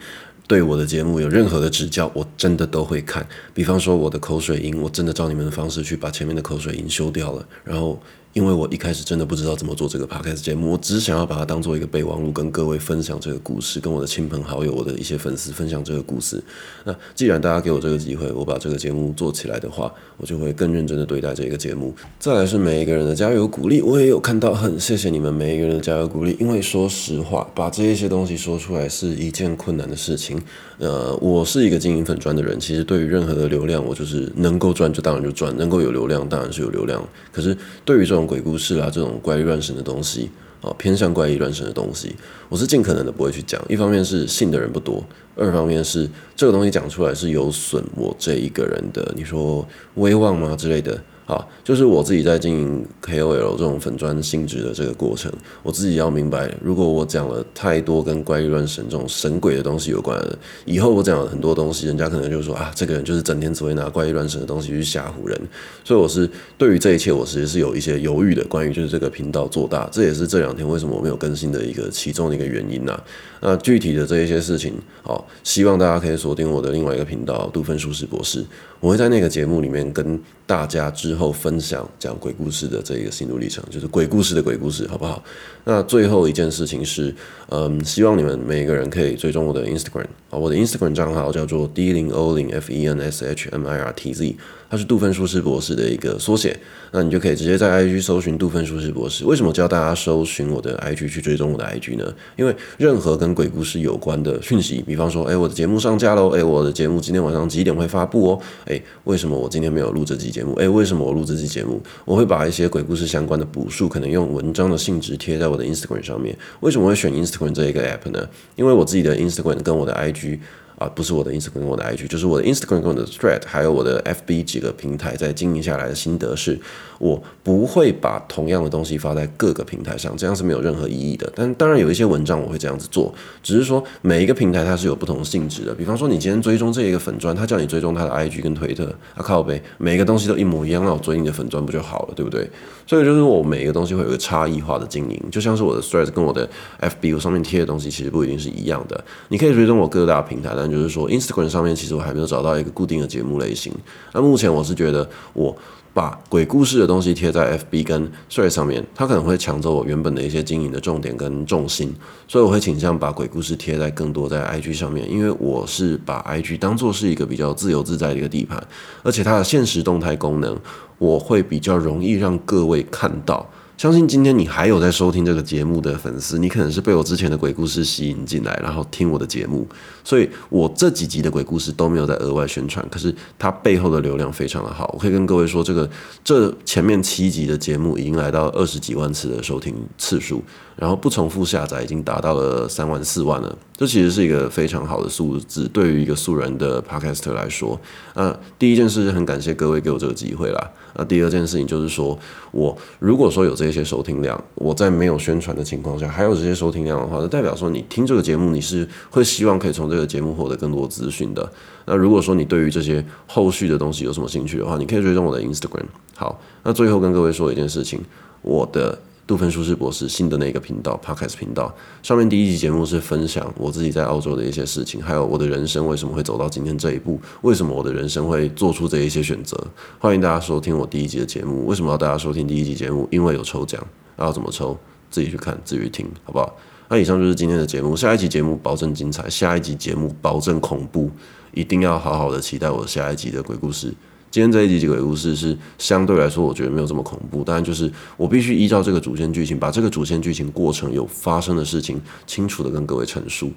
[0.48, 3.26] 对我的节目有任何的指教，我真的都会看。
[3.53, 8.00] 比方说我的口水音，我真的照你们的方式去把前面的口水音修掉了，然后。
[8.33, 16.43] 因为我一开始真的不知道怎么做这个 podcast 节目，我只想要把它当做一个备忘录，跟各位分享这个故事，跟我的亲朋好友、我的一些粉丝分享这个故事。
[16.85, 21.95] 那既然大家给我这个机会，我把这个节目做起来的话，我就会更认真的对待这个节目。
[22.18, 26.35] 再来是每一个人的加油鼓励，我也有看到，很谢谢你们每一个人的加油鼓励。
[26.41, 30.41] 因为说实话，把这一些东西说出来是一件困难的事情。
[30.78, 37.07] 呃，我是一个经营粉专的人，其实对于任何的流量，我就是能够赚就当然就赚，能够有流量当然是有流量。
[37.30, 42.14] 可是对于这种鬼故事啊，这种怪力乱神的东西啊，偏向怪力乱神的东西，
[42.48, 43.60] 我是尽可能的不会去讲。
[43.68, 45.04] 一方面是信的人不多，
[45.36, 51.00] 二方面是这个东西讲出来是有损我这一个人的，你说威望吗之类的。
[51.26, 65.40] 啊，就是我自己在经营 KOL 这种粉砖性质的这个过程，我自己要明白，如果我讲了太多跟怪力乱神这种神鬼的东西有关的，以后我讲了很多东西，人家可能就说啊，这个人就是整天只会拿怪力乱神的东西去吓唬人。
[65.84, 68.42] 所以我是对于这一切，我其实是有一些犹豫的。
[68.52, 73.00] 关于就是这个频道做大，这也是这两天为什么我没有更新的一个其中的一个原因呐、
[73.40, 78.44] 那具体的这一些事情，好，希望大家可以锁定我的另外一个频道杜芬舒适博士，
[78.78, 80.20] 我会在那个节目里面跟
[80.53, 85.24] 大家之后分享讲鬼故事的这一个心路历程，就是鬼故事的鬼故事，好不好？
[85.64, 87.14] 那最后一件事情是，
[87.48, 93.78] 嗯，希望你们每个人可以追踪我的 Instagram 啊，我的 Instagram 账号叫做 D 零 O 零 F E N S H M I
[93.78, 94.36] R T Z，
[94.72, 96.58] 它是杜芬舒斯博士的一个缩写，
[96.92, 99.22] 那你就可以直接在 IG 搜寻杜芬舒斯博士。
[99.26, 102.10] 为什么教大家搜寻我的 IG 去追踪我的 IG 呢？
[102.36, 108.40] 因为任何跟鬼故事有关的讯息，比方说，哎，我的节目上架喽，哎，我的节目今天晚上几点会发布哦？
[108.64, 110.54] 哎，为什么我今天没有录这期节目？
[110.54, 111.78] 哎，为什么我录这期节目？
[112.06, 116.34] 我会把一些鬼故事相关的补述，可能用文章的性质贴在我的 Instagram 上面。
[116.60, 118.26] 为什么会选 Instagram 这一个 app 呢？
[118.56, 120.38] 因为我自己的 Instagram 跟我的 IG。
[120.83, 126.59] 啊，不是我的 Instagram 我的 IG，就是我的 Instagram 跟我的 Thread，还有我的 FB 几个平台在经营下来的心得是，
[126.99, 131.30] 我不会把同样的东西发在各个平台上，这样是没有任何意义的。
[131.35, 135.74] 但当然有一些文章我会这样子做，只是说每一个平台它是有不同性质的。
[135.74, 142.49] 比方说你今天追踪这一个粉专，他叫你追踪他的 IG 跟推特，啊靠北，每一个东西都一模一样，那我追你的粉专不就好了，对不对？
[142.87, 146.49] 所以就是我每一个东西会有一个差异化的经营，就像是我的 Thread 跟我的
[146.80, 149.05] FB 我上面贴的东西其实不一定是一样的。
[149.28, 153.72] 你可以追踪我各大平台，但就是说 Instagram 上面其实我还没有找到一个固定的节目类型。
[154.12, 155.54] 那目前我是觉得我
[155.94, 161.94] 把鬼故事的东西贴在 FB 跟 Thread 上面，它可能会抢走我原本的一些经营的重点跟重心，
[162.26, 168.66] 所以我会倾向把鬼故事贴在更多在 IG 上面，因为我是把 IG 当做是一个比较自由自在的一个地盘，
[169.02, 170.58] 而且它的现实动态功能，
[170.96, 173.46] 我会比较容易让各位看到。
[173.83, 179.66] 相信今天你还有在收听这个节目的粉丝，你可能是被我之前的鬼故事吸引进来，然后听我的节目，
[180.05, 185.91] 所以我这几集的鬼故事都没有在额外宣传，可是它背后的流量非常的好，我可以跟各位说，这个
[186.22, 190.41] 这前面七集的节目已经来到二十几万次的收听次数，
[190.83, 197.80] 然后不重复下载已经达到了三万四万了，这其实是一个非常好的数字，对于一个素人的 Podcaster 来说，
[198.16, 200.70] 那，第一件事是很感谢各位给我这个机会啦。
[200.95, 202.18] 那第二件事情就是说，
[202.51, 211.49] 我如果说有这些收听量，我在没有宣传的情况下还有这些收听量的话，那代表说你听这个节目，你是会希望可以从这个节目获得更多资讯的。
[211.87, 215.87] 那如果说你对于这些后续的东西有什么兴趣的话，你可以追踪我的 Instagram。
[216.16, 218.01] 好，那最后跟各位说一件事情，
[218.43, 218.99] 我的。
[219.26, 229.56] 杜芬舒适博士新的那个频道，Podcast 频道上面第一集节目是分享我自己在澳洲的一些事情，还有我的人生为什么会走到今天这一步，为什么我的人生会做出这一些选择。
[229.98, 231.66] 欢迎大家收听我第一集的节目。
[231.66, 233.08] 为什么要大家收听第一集节目？
[233.10, 233.80] 因为有抽奖，
[234.18, 234.76] 要怎么抽？
[235.08, 236.56] 自己去看，自己去听，好不好？
[236.88, 241.10] 那以上就是今天的节目，下一集节目保证精彩，下一集节目保证恐怖，
[241.52, 243.94] 一定要好好的期待我下一集的鬼故事。
[244.33, 247.45] 今天这一集鬼故事是相对来说，我觉得没有这么恐怖。
[247.45, 253.53] 当然，就是我必须依照这个主线剧情，把这个主线剧情过程有发生的事情，清楚的跟各位陈述。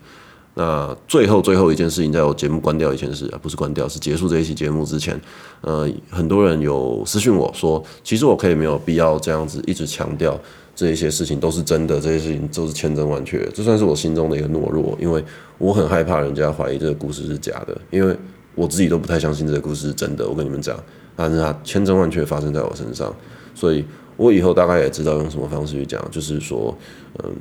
[0.55, 5.17] 那最后最后一件事情，在我节目关掉以前是，不是关掉，是结束这一期节目之前，
[5.61, 10.37] 呃，很多人有私讯我说，其实我可以没有必要这样子一直强调
[10.75, 13.49] 这一些事情都是真的，这些事情都是千真万确。
[13.53, 15.23] 这算是我心中的一个懦弱，因为
[15.57, 18.13] 我很害怕人家怀疑这个故事是假的，因为。
[18.55, 20.75] 我自己都不太相信这个故事是真的，我跟你们讲，
[21.15, 23.13] 但是它千真万确发生在我身上，
[23.53, 23.85] 所以
[24.17, 26.75] 我以后大概也知道用什么方式去讲，就是说，
[27.23, 27.31] 嗯。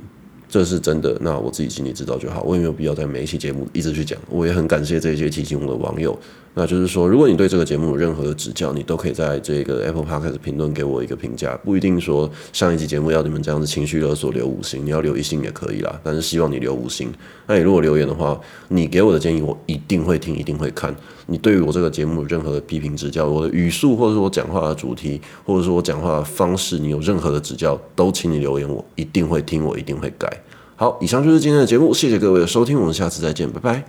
[0.47, 4.17] 这是真的，那我自己心里知道就好，我也没有必要在每一期节目一直去讲。
[4.31, 6.17] 我也很感谢这些提醒我的网友。
[6.57, 16.01] 那就是说，如果你对这个节目有任何的指教，你都可以在这个 Apple Podcast 评论给我一个评价，不一定说上一集节目要你们这样子情绪勒索留五星，你要留一星也可以啦。
[16.05, 17.13] 但是希望你留五星。
[17.49, 20.95] 那你如果留言的话，你给我的建议我一定会听，一定会看。
[21.27, 30.29] 你对于我这个节目有任何的批评指教，我的语速或者说我讲话的主题，或者说我讲话的方式，你有任何的指教，都请你留言，我一定会听，我一定会改。
[30.77, 33.85] 好，以上就是今天的节目，谢谢各位的收听，我们下次再见，拜拜。